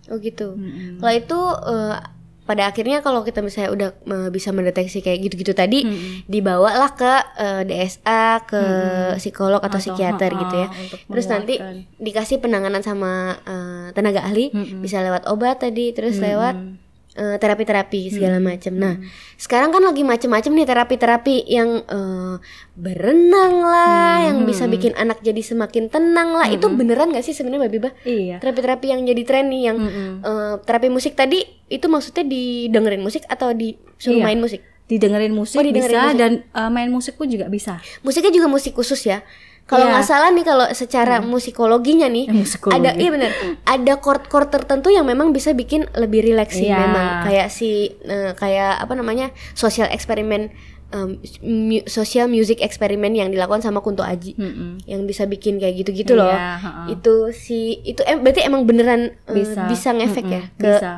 Oh 0.08 0.20
gitu. 0.20 0.56
Mm-mm. 0.56 1.00
Kalau 1.00 1.14
itu 1.14 1.40
eh, 1.68 1.96
pada 2.44 2.68
akhirnya 2.68 3.00
kalau 3.00 3.24
kita 3.24 3.40
misalnya 3.40 3.72
udah 3.72 3.90
eh, 3.96 4.30
bisa 4.30 4.52
mendeteksi 4.52 5.00
kayak 5.00 5.32
gitu-gitu 5.32 5.56
tadi, 5.56 5.88
Mm-mm. 5.88 6.28
dibawalah 6.28 6.92
ke 6.92 7.14
eh, 7.40 7.62
DSA, 7.64 8.44
ke 8.44 8.64
psikolog 9.16 9.64
atau, 9.64 9.80
Atau, 9.80 9.80
psikiater 9.80 10.32
ha-ha, 10.36 10.42
gitu 10.44 10.56
ya. 10.60 10.68
Terus 11.08 11.26
nanti 11.32 11.56
dikasih 12.04 12.44
penanganan 12.44 12.84
sama 12.84 13.40
eh, 13.48 13.88
tenaga 13.96 14.28
ahli, 14.28 14.52
Mm-mm. 14.52 14.84
bisa 14.84 15.00
lewat 15.00 15.24
obat 15.32 15.64
tadi, 15.64 15.96
terus 15.96 16.20
lewat 16.20 16.83
Eh, 17.14 17.38
terapi-terapi 17.38 18.10
segala 18.10 18.42
macam. 18.42 18.74
Nah, 18.74 18.98
sekarang 19.38 19.70
kan 19.70 19.86
lagi 19.86 20.02
macam-macam 20.02 20.50
nih 20.50 20.66
terapi-terapi 20.66 21.36
yang 21.46 21.86
eh, 21.86 22.36
berenang 22.74 23.62
lah, 23.62 24.18
yang 24.26 24.42
bisa 24.44 24.66
bikin 24.66 24.98
anak 24.98 25.22
jadi 25.22 25.38
semakin 25.38 25.94
tenang 25.94 26.34
lah. 26.34 26.50
Itu 26.50 26.74
beneran 26.74 27.14
gak 27.14 27.22
sih 27.22 27.32
sebenarnya 27.32 27.62
Mbak 27.62 27.72
Biba? 27.72 27.90
Iya. 28.02 28.42
Terapi-terapi 28.42 28.88
yang 28.90 29.06
jadi 29.06 29.22
tren 29.24 29.46
nih 29.48 29.62
yang 29.64 29.78
Mm-mm. 29.78 30.12
eh, 30.20 30.54
terapi 30.62 30.90
musik 30.90 31.14
tadi 31.14 31.38
itu 31.70 31.86
maksudnya 31.86 32.26
didengerin 32.26 33.00
musik 33.00 33.30
atau 33.30 33.54
disuruh 33.54 34.18
Iya. 34.18 34.26
main 34.26 34.42
musik? 34.42 34.66
Didengerin 34.84 35.32
musik 35.32 35.58
Oh, 35.58 35.64
didengerin 35.64 35.94
bisa 35.94 36.04
musik. 36.04 36.18
dan 36.20 36.32
uh, 36.52 36.68
main 36.68 36.90
musik 36.90 37.14
pun 37.16 37.30
juga 37.30 37.46
bisa. 37.46 37.78
Musiknya 38.02 38.34
juga 38.34 38.50
musik 38.50 38.74
khusus 38.74 39.00
ya. 39.00 39.22
Kalau 39.64 39.86
Iya. 39.86 39.92
nggak 39.94 40.06
salah 40.06 40.30
nih 40.30 40.44
kalau 40.44 40.66
secara 40.72 41.16
musikologinya 41.20 42.06
nih 42.06 42.26
Eh, 42.26 42.36
musikologi. 42.36 42.78
ada 42.78 42.92
iya 42.94 43.10
benar 43.10 43.32
ada 43.64 43.94
chord-chord 43.96 44.50
tertentu 44.50 44.88
yang 44.88 45.04
memang 45.04 45.32
bisa 45.32 45.52
bikin 45.52 45.88
lebih 45.94 46.20
rileks 46.22 46.54
sih 46.54 46.68
Iya. 46.68 46.78
memang 46.80 47.06
kayak 47.24 47.48
si 47.48 47.70
eh, 48.02 48.32
kayak 48.34 48.80
apa 48.80 48.94
namanya 48.94 49.28
social 49.54 49.88
eksperimen 49.88 50.52
em, 50.90 51.18
mu- 51.42 51.88
social 51.88 52.28
music 52.28 52.60
eksperimen 52.60 53.12
yang 53.12 53.28
dilakukan 53.28 53.60
sama 53.60 53.80
Kunto 53.80 54.04
Aji 54.04 54.36
Mm-mm. 54.36 54.84
yang 54.84 55.04
bisa 55.04 55.26
bikin 55.26 55.58
kayak 55.58 55.80
gitu-gitu 55.80 56.14
loh 56.14 56.28
Iya, 56.28 56.60
ha-ha. 56.60 56.84
itu 56.88 57.14
si 57.32 57.60
itu 57.82 58.04
em, 58.04 58.20
berarti 58.20 58.42
emang 58.42 58.64
beneran 58.64 59.10
eh, 59.24 59.34
Bisa. 59.34 59.66
bisa, 59.66 59.90
ngefek 59.92 60.22
Mm-mm, 60.22 60.36
ya 60.36 60.44
ke 60.54 60.70
bisa. 60.72 60.92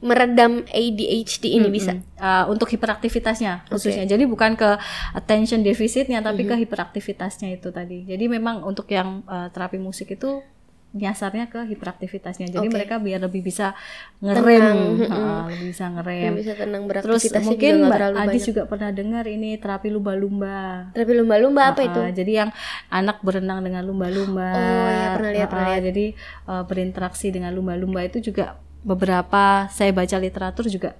Meredam 0.00 0.64
ADHD 0.68 1.56
ini 1.60 1.68
bisa 1.68 1.96
Uh, 2.20 2.44
untuk 2.52 2.68
hiperaktivitasnya 2.68 3.64
khususnya. 3.72 4.04
Jadi 4.04 4.28
bukan 4.28 4.52
ke 4.52 4.76
attention 5.16 5.64
deficitnya 5.64 6.20
tapi 6.20 6.44
ke 6.44 6.52
hiperaktivitasnya 6.52 7.56
itu 7.56 7.72
tadi. 7.72 8.04
Jadi 8.04 8.28
memang 8.28 8.60
untuk 8.60 8.92
yang 8.92 9.24
uh, 9.24 9.48
terapi 9.48 9.80
musik 9.80 10.12
itu 10.12 10.44
nyasarnya 10.90 11.46
ke 11.46 11.70
hiperaktivitasnya. 11.70 12.50
Jadi 12.50 12.66
Oke. 12.66 12.74
mereka 12.74 12.98
biar 12.98 13.22
lebih 13.22 13.46
bisa 13.46 13.78
ngerem, 14.18 15.06
ha, 15.06 15.46
lebih 15.46 15.70
bisa 15.70 15.86
ngerem. 15.86 16.34
bisa 16.34 16.52
tenang 16.58 16.82
Terus 16.90 17.22
mungkin 17.46 17.72
juga 17.78 17.86
Mbak 17.86 18.00
Adis 18.02 18.18
banyak 18.18 18.42
juga 18.50 18.62
pernah 18.66 18.90
dengar 18.90 19.24
ini 19.30 19.54
terapi 19.54 19.88
lumba-lumba. 19.88 20.90
terapi 20.90 21.14
lumba-lumba 21.14 21.62
apa 21.70 21.80
Ah, 21.86 21.88
itu 21.88 22.00
ah, 22.02 22.10
jadi 22.10 22.32
yang 22.44 22.50
anak 22.90 23.22
berenang 23.22 23.62
dengan 23.62 23.86
lumba-lumba. 23.86 24.50
Oh, 24.50 24.88
iya, 24.90 25.06
pernah 25.14 25.30
lihat, 25.30 25.46
Ah, 25.46 25.50
pernah 25.50 25.66
ah, 25.66 25.70
lihat. 25.78 25.82
Jadi 25.94 26.04
eh, 26.50 26.62
berinteraksi 26.66 27.26
dengan 27.30 27.54
lumba-lumba 27.54 28.02
itu 28.02 28.18
juga 28.18 28.58
beberapa 28.80 29.68
saya 29.68 29.92
baca 29.92 30.16
literatur 30.16 30.66
juga 30.68 30.96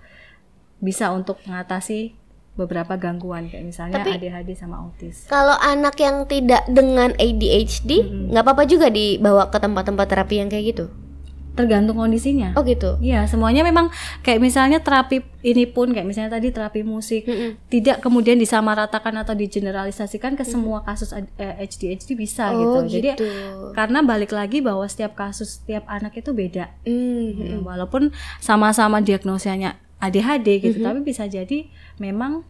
bisa 0.80 1.12
untuk 1.12 1.40
mengatasi 1.44 2.16
beberapa 2.58 2.98
gangguan 3.00 3.48
kayak 3.48 3.64
misalnya 3.64 4.04
Tapi- 4.04 4.20
ADHD 4.20 4.50
sama 4.52 4.84
autis. 4.84 5.24
Kalau 5.30 5.56
anak 5.56 5.96
yang 5.96 6.28
tidak 6.28 6.66
dengan 6.68 7.14
ADHD, 7.16 8.04
nggak 8.32 8.42
apa-apa 8.44 8.64
juga 8.68 8.92
dibawa 8.92 9.48
ke 9.48 9.56
tempat-tempat 9.56 10.06
terapi 10.08 10.34
yang 10.44 10.48
kayak 10.52 10.76
gitu. 10.76 10.86
Tergantung 11.50 11.98
kondisinya. 11.98 12.54
Oh 12.54 12.62
gitu. 12.62 12.96
Iya, 13.02 13.26
semuanya 13.26 13.66
memang 13.66 13.90
kayak 14.22 14.38
misalnya 14.38 14.78
terapi 14.80 15.20
ini 15.42 15.66
pun 15.66 15.90
kayak 15.90 16.06
misalnya 16.06 16.38
tadi 16.38 16.54
terapi 16.54 16.86
musik 16.86 17.26
Mm-mm. 17.26 17.58
tidak 17.66 17.98
kemudian 17.98 18.38
disamaratakan 18.38 19.12
atau 19.18 19.34
digeneralisasikan 19.34 20.38
ke 20.38 20.44
semua 20.46 20.86
kasus 20.86 21.10
eh, 21.12 21.26
ADHD 21.58 22.14
bisa 22.14 22.54
Oh 22.54 22.86
gitu. 22.86 23.00
Jadi 23.00 23.08
gitu. 23.18 23.26
karena 23.74 24.00
balik 24.06 24.30
lagi 24.30 24.62
bahwa 24.62 24.86
setiap 24.86 25.18
kasus 25.18 25.58
setiap 25.58 25.82
anak 25.90 26.14
itu 26.16 26.30
beda. 26.30 26.70
Hmm, 26.86 27.34
Ya, 27.40 27.56
walaupun 27.58 28.14
sama-sama 28.38 29.02
diagnosanya 29.02 29.74
ADHD 29.98 30.62
gitu, 30.62 30.78
tapi 30.80 31.02
bisa 31.02 31.26
jadi 31.26 31.66
memang 31.98 32.46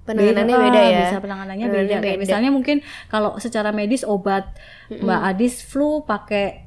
Penanganannya 0.00 0.56
ah, 0.56 0.62
beda 0.64 0.80
ya. 0.80 1.00
Bisa 1.06 1.18
penanganannya 1.22 1.66
beda. 1.66 1.70
Penanganannya 1.76 2.00
Kayak 2.02 2.16
beda. 2.18 2.24
misalnya 2.26 2.50
mungkin 2.50 2.76
kalau 3.06 3.36
secara 3.38 3.70
medis 3.70 4.02
obat 4.02 4.48
Mbak 4.90 5.20
Adis 5.28 5.62
flu 5.62 6.02
pakai 6.02 6.66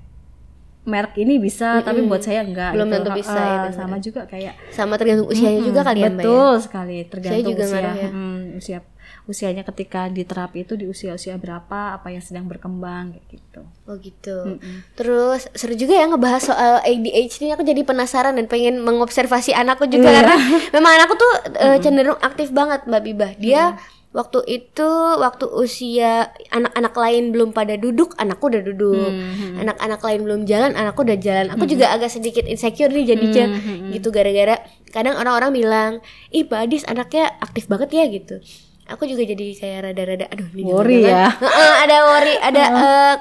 merek 0.84 1.16
ini 1.18 1.38
bisa, 1.38 1.80
tapi 1.80 2.04
buat 2.04 2.20
saya 2.20 2.42
enggak. 2.42 2.72
Belum 2.72 2.88
gitu. 2.88 2.96
tentu 2.98 3.10
bisa, 3.14 3.34
Ah, 3.34 3.46
ya, 3.46 3.58
benar. 3.64 3.74
sama 3.74 3.96
juga 3.98 4.22
kayak 4.26 4.54
Sama 4.70 4.94
tergantung 4.96 5.28
usianya 5.28 5.62
juga 5.62 5.82
kali 5.82 6.00
ya 6.00 6.08
Mbak 6.08 6.14
ya. 6.14 6.20
betul 6.20 6.54
sekali 6.60 6.98
tergantung 7.06 7.48
juga 7.50 7.64
usia 7.64 7.76
ngaruh 7.78 7.96
ya. 7.96 8.10
Mm, 8.10 8.42
usia 8.58 8.80
usianya 9.24 9.64
ketika 9.64 10.08
di 10.08 10.22
terapi 10.22 10.58
itu 10.62 10.76
di 10.76 10.84
usia-usia 10.84 11.36
berapa 11.36 11.96
apa 11.96 12.08
yang 12.08 12.20
sedang 12.20 12.44
berkembang 12.44 13.16
kayak 13.16 13.28
gitu 13.32 13.62
Oh 13.84 13.96
gitu. 13.98 14.60
Terus 14.94 15.48
seru 15.54 15.74
juga 15.74 15.94
ya 15.94 16.06
ngebahas 16.06 16.40
soal 16.42 16.74
ADHD. 16.82 17.52
Aku 17.52 17.62
jadi 17.62 17.82
penasaran 17.82 18.32
dan 18.34 18.48
pengen 18.48 18.80
mengobservasi 18.80 19.52
anakku 19.52 19.88
juga 19.88 20.08
Iya. 20.08 20.18
karena 20.18 20.36
memang 20.76 20.92
anakku 20.94 21.16
tuh 21.16 21.34
eh, 21.58 21.78
cenderung 21.80 22.16
aktif 22.18 22.52
banget 22.52 22.84
Mbak 22.84 23.02
Bibah. 23.06 23.32
Dia 23.38 23.76
waktu 24.14 24.40
itu 24.48 24.90
waktu 25.18 25.46
usia 25.50 26.30
anak-anak 26.48 26.94
lain 26.94 27.24
belum 27.30 27.50
pada 27.50 27.74
duduk, 27.76 28.14
anakku 28.16 28.48
udah 28.48 28.62
duduk. 28.62 29.10
Anak-anak 29.58 30.00
lain 30.00 30.20
belum 30.22 30.42
jalan, 30.46 30.72
anakku 30.74 31.02
udah 31.02 31.18
jalan. 31.18 31.50
Aku 31.50 31.66
juga 31.66 31.90
agak 31.90 32.10
sedikit 32.10 32.46
insecure 32.46 32.90
nih 32.90 33.06
jadinya 33.10 33.46
gitu 33.90 34.10
gara-gara 34.10 34.62
kadang 34.90 35.18
orang-orang 35.18 35.52
bilang, 35.52 35.92
"Ih, 36.30 36.46
Mbak 36.46 36.60
Adis 36.62 36.84
anaknya 36.86 37.34
aktif 37.40 37.66
banget 37.66 37.90
ya." 37.92 38.06
gitu. 38.08 38.38
Aku 38.86 39.04
juga 39.04 39.24
jadi 39.24 39.56
kayak 39.56 39.80
rada-rada 39.82 40.26
aduh 40.28 40.46
ini 40.52 40.68
Worry 40.68 41.02
jangan-jangan- 41.02 41.40
ya. 41.42 41.82
Ada 41.84 41.98
worry, 42.04 42.36
ada 42.38 42.64
eh, 42.70 43.16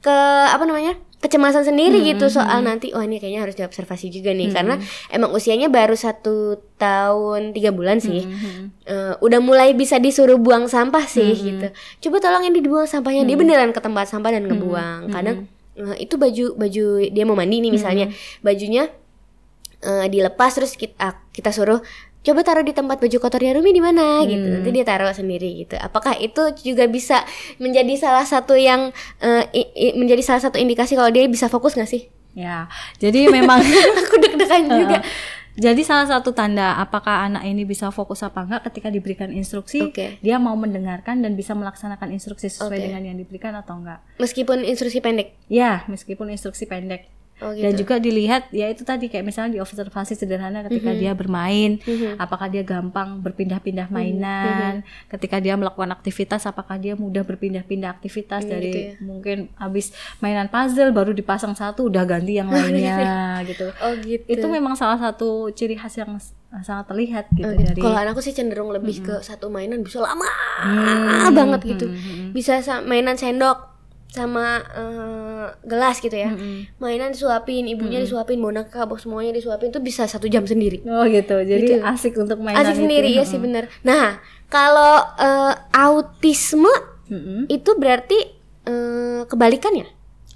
ke 0.00 0.16
apa 0.48 0.64
namanya 0.64 0.94
kecemasan 1.24 1.64
sendiri 1.64 2.04
gitu 2.04 2.28
soal 2.28 2.60
nanti 2.60 2.92
oh 2.92 3.00
ini 3.00 3.16
kayaknya 3.16 3.40
harus 3.48 3.56
diobservasi 3.56 4.12
juga 4.12 4.36
nih. 4.36 4.52
Karena 4.52 4.76
emang 5.08 5.32
usianya 5.32 5.72
baru 5.72 5.96
satu 5.96 6.60
tahun 6.76 7.56
tiga 7.56 7.72
bulan 7.72 8.04
sih. 8.04 8.28
Eh, 8.84 9.14
udah 9.24 9.40
mulai 9.40 9.72
bisa 9.72 9.96
disuruh 9.96 10.36
buang 10.36 10.68
sampah 10.68 11.08
sih 11.08 11.32
gitu. 11.32 11.72
Coba 12.04 12.20
tolong 12.20 12.44
ini 12.44 12.60
dibuang 12.60 12.84
sampahnya. 12.84 13.24
Dia 13.24 13.40
beneran 13.40 13.72
ke 13.72 13.80
tempat 13.80 14.12
sampah 14.12 14.36
dan 14.36 14.44
ngebuang. 14.44 15.08
kadang 15.08 15.48
eh, 15.80 16.04
itu 16.04 16.20
baju 16.20 16.60
baju 16.60 16.84
dia 17.08 17.24
mau 17.24 17.32
mandi 17.32 17.64
nih 17.64 17.72
misalnya. 17.72 18.12
Bajunya 18.44 18.92
eh, 19.80 20.06
dilepas 20.12 20.52
terus 20.52 20.76
kita 20.76 21.24
kita 21.32 21.48
suruh 21.48 21.80
coba 22.24 22.40
taruh 22.40 22.60
di 22.60 22.72
tempat 22.72 22.96
baju 22.96 23.16
kotornya 23.18 23.52
Rumi 23.52 23.70
di 23.70 23.78
mana 23.78 24.24
gitu 24.24 24.40
nanti 24.42 24.70
dia 24.70 24.82
taruh 24.82 25.12
sendiri 25.12 25.60
gitu 25.60 25.76
apakah 25.76 26.16
itu 26.16 26.40
juga 26.64 26.84
bisa 26.86 27.20
menjadi 27.56 27.94
salah 27.94 28.24
satu 28.24 28.56
yang 28.56 28.88
eh, 29.18 29.44
i- 29.52 29.72
i- 29.84 29.94
menjadi 29.94 30.24
salah 30.24 30.40
satu 30.40 30.56
indikasi 30.56 30.92
kalau 30.92 31.08
dia 31.08 31.24
bisa 31.26 31.46
fokus 31.46 31.74
nggak 31.74 31.86
sih 31.86 32.04
Ya, 32.34 32.66
jadi 32.98 33.30
memang 33.30 33.62
aku 34.02 34.18
deg-degan 34.18 34.66
juga 34.66 34.98
Jadi 35.54 35.86
salah 35.86 36.02
satu 36.02 36.34
tanda 36.34 36.74
apakah 36.74 37.22
anak 37.22 37.46
ini 37.46 37.62
bisa 37.62 37.94
fokus 37.94 38.26
apa 38.26 38.42
enggak 38.42 38.66
ketika 38.66 38.90
diberikan 38.90 39.30
instruksi, 39.30 39.86
Oke. 39.86 40.18
dia 40.18 40.34
mau 40.34 40.58
mendengarkan 40.58 41.22
dan 41.22 41.38
bisa 41.38 41.54
melaksanakan 41.54 42.10
instruksi 42.10 42.50
sesuai 42.50 42.74
Oke. 42.74 42.84
dengan 42.84 43.06
yang 43.06 43.14
diberikan 43.14 43.54
atau 43.54 43.78
enggak. 43.78 44.02
meskipun 44.18 44.66
instruksi 44.66 44.98
pendek 44.98 45.38
Ya, 45.46 45.86
meskipun 45.86 46.26
instruksi 46.26 46.66
pendek. 46.66 47.06
Oh 47.36 47.50
gitu 47.50 47.62
Dan 47.62 47.72
juga 47.74 47.94
dilihat 47.96 48.50
ya 48.50 48.66
itu 48.66 48.82
tadi 48.82 49.06
kayak 49.06 49.24
misalnya 49.24 49.50
di 49.52 49.60
observasi 49.60 50.14
sederhana 50.14 50.62
ketika 50.62 50.90
Mhm. 50.90 50.98
dia 50.98 51.12
bermain, 51.12 51.70
apakah 52.16 52.46
dia 52.46 52.62
gampang 52.62 53.18
berpindah-pindah 53.20 53.86
Mhm. 53.86 53.94
mainan, 53.94 54.74
ketika 55.08 55.38
dia 55.38 55.54
melakukan 55.54 55.90
aktivitas 55.90 56.44
apakah 56.44 56.76
dia 56.76 56.94
mudah 56.94 57.22
berpindah-pindah 57.22 57.90
aktivitas 57.92 58.42
Hmm, 58.42 58.50
dari 58.50 58.68
gitu 58.68 58.78
ya. 58.78 58.94
mungkin 59.00 59.36
habis 59.54 59.90
mainan 60.18 60.46
puzzle 60.46 60.90
baru 60.90 61.10
dipasang 61.10 61.52
satu 61.52 61.86
udah 61.86 62.04
ganti 62.04 62.34
yang 62.34 62.48
lainnya 62.48 63.42
gitu. 63.42 63.66
oh 63.82 63.92
gitu 63.96 64.24
Itu 64.26 64.46
memang 64.46 64.74
salah 64.74 64.96
satu 64.96 65.50
ciri 65.50 65.74
khas 65.74 65.96
yang 65.96 66.14
sangat 66.56 66.86
terlihat 66.86 67.24
gitu 67.32 67.44
Oh, 67.44 67.52
gitu. 67.52 67.66
dari 67.66 67.80
Kalau 67.80 67.98
anakku 67.98 68.20
sih 68.20 68.30
cenderung 68.30 68.70
lebih 68.70 69.02
ke 69.02 69.14
satu 69.20 69.48
mainan 69.48 69.82
bisa 69.82 69.98
lama 69.98 70.26
Hmm, 70.56 71.34
banget 71.34 71.60
gitu. 71.66 71.86
hmm, 71.86 71.98
hmm, 71.98 72.28
Bisa 72.30 72.58
sa- 72.60 72.78
mainan 72.80 73.14
sendok 73.14 73.73
sama 74.14 74.46
eh, 74.70 75.46
gelas 75.64 75.98
gitu 75.98 76.14
ya. 76.14 76.30
hmm. 76.30 76.78
Mainan 76.78 77.10
disuapin, 77.10 77.66
ibunya 77.66 77.98
disuapin, 77.98 78.38
boneka 78.38 78.86
box 78.86 79.02
semuanya 79.02 79.34
disuapin 79.34 79.68
itu 79.68 79.82
bisa 79.82 80.06
satu 80.06 80.24
jam 80.24 80.46
sendiri. 80.46 80.86
Oh 80.86 81.02
gitu. 81.04 81.34
Jadi 81.36 81.66
Gitu. 81.66 81.82
asik 81.82 82.14
untuk 82.16 82.38
mainan 82.38 82.62
Asik 82.62 82.72
itu. 82.72 82.80
sendiri 82.80 83.10
ya 83.10 83.24
sih 83.24 83.36
bener. 83.36 83.66
Nah, 83.82 84.22
kalau 84.46 85.02
eh, 85.18 85.52
autisme 85.74 86.70
Mm-mm. 87.06 87.50
itu 87.50 87.70
berarti 87.74 88.18
eh, 88.64 89.26
kebalikannya. 89.26 89.90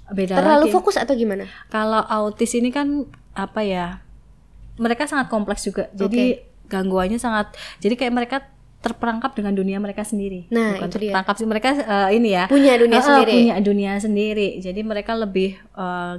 Beda 0.09 0.35
Terlalu 0.35 0.67
lagi. 0.67 0.75
fokus 0.75 0.99
atau 0.99 1.13
gimana? 1.13 1.47
Kalau 1.69 2.01
autis 2.01 2.51
ini 2.53 2.69
kan 2.69 3.07
apa 3.31 3.61
ya? 3.61 4.03
Mereka 4.75 5.05
sangat 5.05 5.29
kompleks 5.29 5.63
juga. 5.63 5.87
Jadi 5.91 6.35
gangguannya 6.65 7.15
sangat. 7.15 7.51
Jadi 7.77 7.95
kayak 7.95 8.11
mereka 8.11 8.37
terperangkap 8.79 9.35
dengan 9.35 9.51
dunia 9.51 9.75
mereka 9.75 10.01
sendiri. 10.01 10.47
Nah, 10.49 10.79
Bukan 10.79 10.87
itu 10.87 10.97
dia. 10.97 11.11
terperangkap 11.11 11.35
sih 11.35 11.47
mereka 11.47 11.67
eh, 11.75 12.09
ini 12.15 12.29
ya. 12.31 12.47
Punya 12.47 12.79
dunia 12.79 12.99
eh, 12.99 13.03
sendiri. 13.03 13.33
Punya 13.35 13.55
dunia 13.59 13.91
sendiri. 13.99 14.47
Jadi 14.57 14.79
mereka 14.81 15.11
lebih 15.13 15.59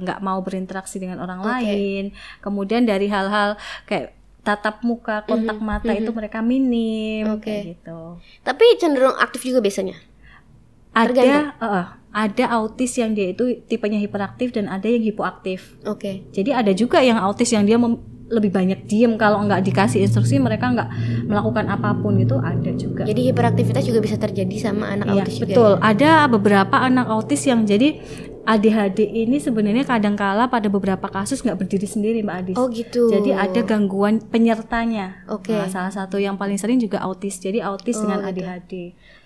nggak 0.01 0.19
mau 0.21 0.37
berinteraksi 0.39 1.01
dengan 1.01 1.19
orang 1.19 1.41
Oke. 1.41 1.49
lain. 1.49 2.03
Kemudian 2.37 2.85
dari 2.85 3.09
hal-hal 3.09 3.57
kayak 3.85 4.13
tatap 4.41 4.81
muka, 4.81 5.21
kontak 5.25 5.57
mata 5.57 5.93
itu 5.93 6.09
mereka 6.09 6.41
minim 6.41 7.37
Oke. 7.37 7.45
kayak 7.45 7.63
gitu. 7.77 8.17
Tapi 8.41 8.65
cenderung 8.77 9.17
aktif 9.17 9.41
juga 9.41 9.61
biasanya. 9.61 9.97
Ada 10.91 11.07
Tergantung. 11.13 11.65
eh, 11.65 11.85
ada 12.11 12.45
autis 12.51 12.91
yang 12.93 13.15
dia 13.15 13.31
itu 13.31 13.63
tipenya 13.63 13.95
hiperaktif 13.95 14.51
dan 14.51 14.67
ada 14.67 14.83
yang 14.83 15.01
hipoaktif. 15.01 15.79
Oke. 15.87 16.27
Jadi 16.29 16.51
ada 16.51 16.75
juga 16.75 16.99
yang 16.99 17.15
autis 17.15 17.49
yang 17.49 17.63
dia 17.63 17.79
mem- 17.79 18.01
lebih 18.31 18.49
banyak 18.49 18.87
diem 18.87 19.13
kalau 19.15 19.43
nggak 19.43 19.59
dikasih 19.61 20.01
instruksi 20.01 20.39
mereka 20.39 20.71
nggak 20.71 20.89
melakukan 21.27 21.67
apa 21.67 21.91
pun 21.93 22.15
itu 22.15 22.33
ada 22.35 22.71
juga. 22.73 23.03
Jadi 23.03 23.27
hiperaktivitas 23.27 23.83
juga 23.83 23.99
bisa 23.99 24.15
terjadi 24.15 24.55
sama 24.57 24.87
anak 24.89 25.05
Iya, 25.05 25.21
autis 25.21 25.35
juga. 25.35 25.45
betul. 25.45 25.71
ya? 25.73 25.79
Ada 25.83 26.11
beberapa 26.27 26.75
anak 26.79 27.07
autis 27.07 27.43
yang 27.43 27.61
jadi 27.63 27.99
ADHD 28.41 29.05
ini 29.05 29.37
sebenarnya 29.37 29.85
kadangkala 29.85 30.49
pada 30.49 30.65
beberapa 30.65 31.05
kasus 31.05 31.45
nggak 31.45 31.61
berdiri 31.61 31.85
sendiri 31.85 32.25
Mbak 32.25 32.37
Adis. 32.41 32.55
Oh 32.57 32.65
gitu. 32.67 33.05
Jadi 33.07 33.29
ada 33.31 33.61
gangguan 33.61 34.17
penyertanya. 34.17 35.21
Oke. 35.29 35.53
Nah, 35.53 35.69
salah 35.69 35.93
satu 35.93 36.17
yang 36.17 36.35
paling 36.35 36.57
sering 36.57 36.81
juga 36.81 36.97
autis. 36.99 37.37
Jadi 37.37 37.61
autis 37.61 37.95
Oh, 37.95 38.01
dengan 38.01 38.25
gitu. 38.25 38.41
ADHD. 38.41 38.73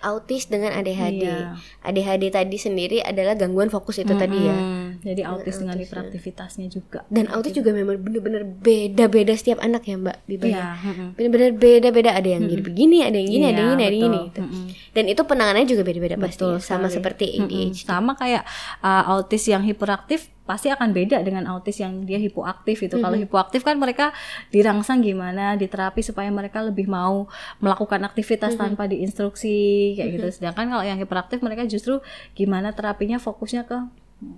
autis 0.04 0.42
dengan 0.46 0.70
ADHD. 0.70 1.24
Iya. 1.24 1.56
ADHD 1.80 2.24
tadi 2.28 2.56
sendiri 2.56 3.00
adalah 3.00 3.32
gangguan 3.34 3.72
fokus 3.72 3.96
itu 3.98 4.12
tadi 4.12 4.36
ya. 4.36 4.56
Hmm, 4.96 5.04
Jadi 5.04 5.22
autis 5.22 5.56
dengan 5.56 5.76
hiperaktivitasnya 5.76 6.66
juga. 6.66 7.04
Dan 7.06 7.28
autis 7.28 7.52
juga 7.52 7.70
memang 7.70 7.96
bener-bener 7.96 8.42
beda-beda 8.42 9.32
setiap 9.32 9.60
anak 9.60 9.84
ya 9.84 9.96
Mbak 9.96 10.16
Biba. 10.24 10.44
ya? 10.44 10.50
Iya. 10.50 10.66
Bener-bener 11.12 11.50
beda-beda. 11.52 12.10
Ada 12.12 12.28
yang 12.32 12.44
gini 12.44 12.62
begini, 12.62 12.98
ada 13.04 13.14
yang 13.14 13.28
gini, 13.28 13.44
ada 13.44 13.52
yang 13.52 13.68
Iya, 13.68 13.74
gini, 13.74 13.84
ada 13.84 13.92
yang 13.92 14.02
gini. 14.02 14.20
betul. 14.24 14.44
gitu. 14.48 14.74
Dan 14.92 15.04
itu 15.06 15.22
penanganannya 15.22 15.68
juga 15.68 15.82
beda-beda 15.84 16.16
pasti. 16.16 16.40
Betul 16.40 16.52
ya. 16.56 16.64
Sama 16.64 16.88
sekali. 16.88 16.94
seperti. 16.96 17.26
ADHD. 17.36 17.54
Sama 17.76 18.12
kayak 18.14 18.42
uh, 18.80 19.04
autis 19.12 19.44
yang 19.46 19.62
hiperaktif 19.62 20.32
pasti 20.46 20.70
akan 20.70 20.94
beda 20.94 21.26
dengan 21.26 21.42
autis 21.50 21.82
yang 21.82 22.06
dia 22.06 22.22
hipoaktif 22.22 22.78
itu. 22.78 22.94
Kalau 22.96 23.18
hipoaktif 23.18 23.66
kan 23.66 23.74
mereka 23.74 24.14
dirangsang 24.48 25.02
gimana, 25.02 25.58
diterapi 25.58 26.06
supaya 26.06 26.30
mereka 26.30 26.62
lebih 26.62 26.86
mau 26.86 27.26
melakukan 27.58 28.06
aktivitas 28.06 28.54
tanpa 28.54 28.86
diinstruksi 28.86 29.56
kayak 29.98 30.10
gitu. 30.14 30.28
Sedangkan 30.30 30.70
kalau 30.70 30.86
yang 30.86 31.02
hiperaktif 31.02 31.42
mereka 31.42 31.66
justru 31.66 31.98
gimana 32.32 32.70
terapinya 32.70 33.18
fokusnya 33.18 33.66
ke 33.66 33.74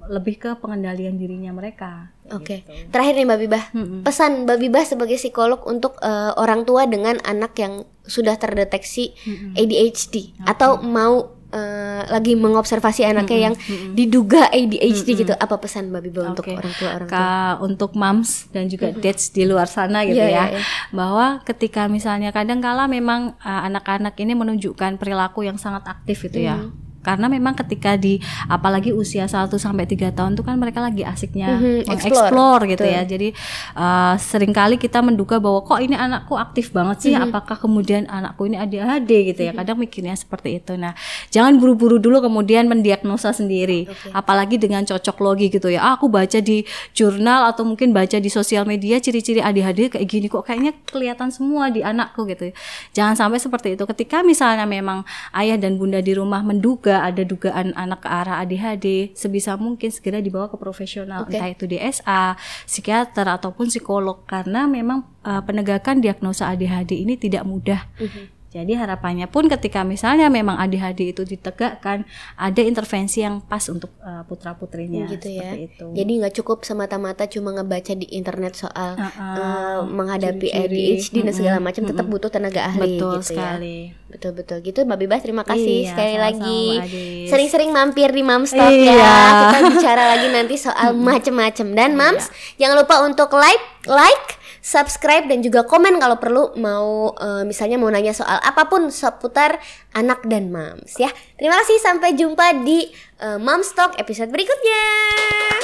lebih 0.04 0.36
ke 0.36 0.50
pengendalian 0.56 1.14
dirinya 1.14 1.50
mereka. 1.50 2.10
Oke. 2.28 2.60
gitu. 2.60 2.90
Terakhir 2.90 3.14
nih 3.14 3.24
Mbak 3.24 3.40
Bibah. 3.40 3.64
Mm-mm. 3.72 4.00
Pesan 4.02 4.42
Mbak 4.42 4.58
Bibah 4.58 4.82
sebagai 4.82 5.14
psikolog 5.14 5.62
untuk 5.64 5.96
eh, 5.98 6.32
orang 6.34 6.64
tua 6.64 6.84
dengan 6.84 7.14
anak 7.22 7.54
yang 7.56 7.74
sudah 8.02 8.34
terdeteksi 8.34 9.14
ADHD 9.54 10.34
atau 10.42 10.80
mau 10.80 11.30
eh, 11.48 12.02
lagi 12.04 12.34
mengobservasi 12.34 13.06
anaknya 13.06 13.38
yang 13.48 13.54
diduga 13.92 14.50
ADHD 14.50 15.08
gitu. 15.16 15.32
Apa 15.32 15.56
pesan 15.56 15.88
Mbak 15.88 16.02
Bibah 16.02 16.24
untuk 16.28 16.44
Oke. 16.44 16.52
orang 16.54 16.74
tua 16.74 16.90
orang 16.92 17.06
tua? 17.06 17.14
Ka- 17.14 17.56
untuk 17.60 17.90
moms 17.94 18.50
dan 18.50 18.66
juga 18.66 18.90
dads 18.92 19.30
di 19.30 19.44
luar 19.44 19.64
sana 19.66 20.02
gitu 20.02 20.18
Iya, 20.18 20.26
ya 20.26 20.32
iya, 20.32 20.44
iya. 20.52 20.60
bahwa 20.90 21.38
ketika 21.44 21.86
misalnya 21.86 22.28
kadang 22.30 22.58
kala 22.58 22.84
memang 22.84 23.38
uh, 23.38 23.62
anak-anak 23.64 24.18
ini 24.18 24.34
menunjukkan 24.34 24.96
perilaku 24.96 25.42
yang 25.42 25.56
sangat 25.56 25.86
aktif 25.86 26.26
gitu 26.26 26.42
ya 26.42 26.58
Mhm. 26.58 26.87
Karena 27.08 27.24
memang 27.26 27.56
ketika 27.56 27.96
di 27.96 28.20
apalagi 28.46 28.92
usia 28.92 29.24
1 29.24 29.48
sampai 29.56 29.88
3 29.88 30.12
tahun 30.12 30.36
itu 30.36 30.44
kan 30.44 30.60
mereka 30.60 30.84
lagi 30.84 31.00
asiknya 31.02 31.56
Mhm, 31.56 31.88
mengeksplor 31.88 32.68
gitu 32.68 32.84
Betul. 32.84 32.92
ya. 32.92 33.02
Jadi 33.02 33.28
uh, 33.72 34.14
sering 34.20 34.52
kali 34.52 34.76
kita 34.76 35.00
menduga 35.00 35.40
bahwa 35.40 35.64
kok 35.64 35.80
ini 35.80 35.96
anakku 35.96 36.36
aktif 36.36 36.70
banget 36.70 36.96
sih? 37.00 37.12
Mhm. 37.16 37.30
apakah 37.30 37.56
kemudian 37.56 38.04
anakku 38.04 38.44
ini 38.44 38.60
ADHD 38.60 39.32
gitu 39.32 39.40
ya. 39.42 39.52
Kadang 39.56 39.80
mikirnya 39.80 40.12
seperti 40.12 40.60
itu. 40.60 40.76
Nah 40.76 40.92
jangan 41.32 41.56
buru-buru 41.56 41.96
dulu 41.96 42.20
kemudian 42.20 42.68
mendiagnosa 42.68 43.32
sendiri. 43.32 43.88
Oke. 43.88 44.10
apalagi 44.12 44.58
dengan 44.58 44.82
cocok 44.84 45.16
logi 45.22 45.46
gitu 45.48 45.70
ya. 45.70 45.80
Ah, 45.80 45.92
aku 45.94 46.10
baca 46.10 46.38
di 46.38 46.66
jurnal 46.92 47.48
atau 47.48 47.62
mungkin 47.62 47.94
baca 47.94 48.18
di 48.18 48.28
sosial 48.28 48.66
media 48.66 48.98
ciri-ciri 48.98 49.38
ADHD 49.38 49.94
kayak 49.94 50.04
gini 50.04 50.26
kok 50.26 50.42
kayaknya 50.42 50.74
kelihatan 50.84 51.30
semua 51.30 51.70
di 51.70 51.80
anakku 51.80 52.26
gitu 52.26 52.50
jangan 52.92 53.14
sampai 53.14 53.38
seperti 53.38 53.78
itu. 53.78 53.84
Ketika 53.86 54.20
misalnya 54.20 54.66
memang 54.66 55.06
ayah 55.32 55.54
dan 55.54 55.78
bunda 55.78 56.02
di 56.02 56.12
rumah 56.12 56.42
menduga 56.42 56.97
ada 57.04 57.22
dugaan 57.22 57.76
anak 57.76 58.02
ke 58.02 58.08
arah 58.08 58.40
ADHD 58.42 59.12
sebisa 59.12 59.54
mungkin 59.60 59.90
segera 59.92 60.18
dibawa 60.18 60.48
ke 60.48 60.56
profesional 60.56 61.26
Oke. 61.26 61.36
entah 61.36 61.50
itu 61.50 61.64
DSA 61.66 62.34
psikiater 62.64 63.26
ataupun 63.28 63.68
psikolog 63.68 64.24
karena 64.24 64.64
memang 64.64 65.04
uh, 65.22 65.42
penegakan 65.44 66.00
diagnosa 66.00 66.48
ADHD 66.48 67.04
ini 67.04 67.14
tidak 67.18 67.44
mudah 67.44 67.84
Mhm. 67.98 68.37
Jadi 68.48 68.80
harapannya 68.80 69.28
pun 69.28 69.44
ketika 69.44 69.84
misalnya 69.84 70.26
memang 70.26 70.56
ADHD 70.56 71.12
itu 71.12 71.20
ditegakkan, 71.22 72.08
ada 72.32 72.62
intervensi 72.64 73.20
yang 73.20 73.40
pas 73.40 73.60
untuk 73.68 73.92
uh, 74.00 74.24
putra 74.24 74.56
putrinya 74.56 75.04
gitu 75.06 75.28
ya. 75.28 75.52
seperti 75.52 75.60
itu. 75.68 75.86
Jadi 75.92 76.12
nggak 76.16 76.34
cukup 76.34 76.64
semata-mata 76.64 77.28
cuma 77.28 77.52
ngebaca 77.52 77.92
di 77.92 78.08
internet 78.08 78.56
soal 78.56 78.96
Uh-uh. 78.96 79.36
eh, 79.36 79.80
menghadapi 79.84 80.48
Ciri-ciri. 80.48 80.96
ADHD 80.96 81.16
dan 81.22 81.34
segala 81.36 81.58
macam 81.60 81.84
tetap 81.84 82.08
butuh 82.08 82.32
tenaga 82.32 82.64
ahli 82.64 82.96
betul 82.96 83.20
gitu 83.20 83.20
ya. 83.20 83.28
sekali. 83.28 83.76
Betul 84.08 84.32
betul 84.32 84.56
gitu 84.62 84.78
Mbak 84.80 84.98
Bibas 84.98 85.20
terima 85.20 85.44
kasih 85.44 85.84
Iya, 85.84 85.90
sekali 85.92 86.12
sama-sama, 86.16 86.24
lagi. 86.24 86.60
Mbak 86.64 86.84
Adis. 86.88 87.26
Sering-sering 87.28 87.70
mampir 87.70 88.08
di 88.08 88.22
Mams 88.24 88.50
Talk 88.50 88.72
Iya. 88.72 88.96
ya. 88.96 89.16
Kita 89.44 89.58
bicara 89.68 90.02
lagi 90.08 90.26
nanti 90.32 90.54
soal 90.56 90.96
macem-macem 90.96 91.68
dan 91.76 91.92
Mams 91.92 92.32
jangan 92.56 92.80
lupa 92.80 93.04
untuk 93.04 93.28
like 93.36 93.60
like 93.84 94.37
subscribe 94.62 95.26
dan 95.26 95.42
juga 95.42 95.64
komen 95.66 95.98
kalau 95.98 96.16
perlu 96.16 96.54
mau 96.58 97.12
eh, 97.18 97.42
misalnya 97.44 97.76
mau 97.76 97.90
nanya 97.90 98.14
soal 98.14 98.38
apa 98.38 98.66
pun 98.70 98.88
seputar 98.88 99.58
anak 99.94 100.24
dan 100.24 100.48
Mams 100.52 100.96
ya. 100.96 101.10
Terima 101.38 101.58
kasih 101.64 101.78
sampai 101.82 102.14
jumpa 102.14 102.62
di 102.62 102.88
eh, 103.20 103.38
Mams 103.38 103.74
Talk 103.74 103.98
episode 103.98 104.30
berikutnya. 104.30 105.57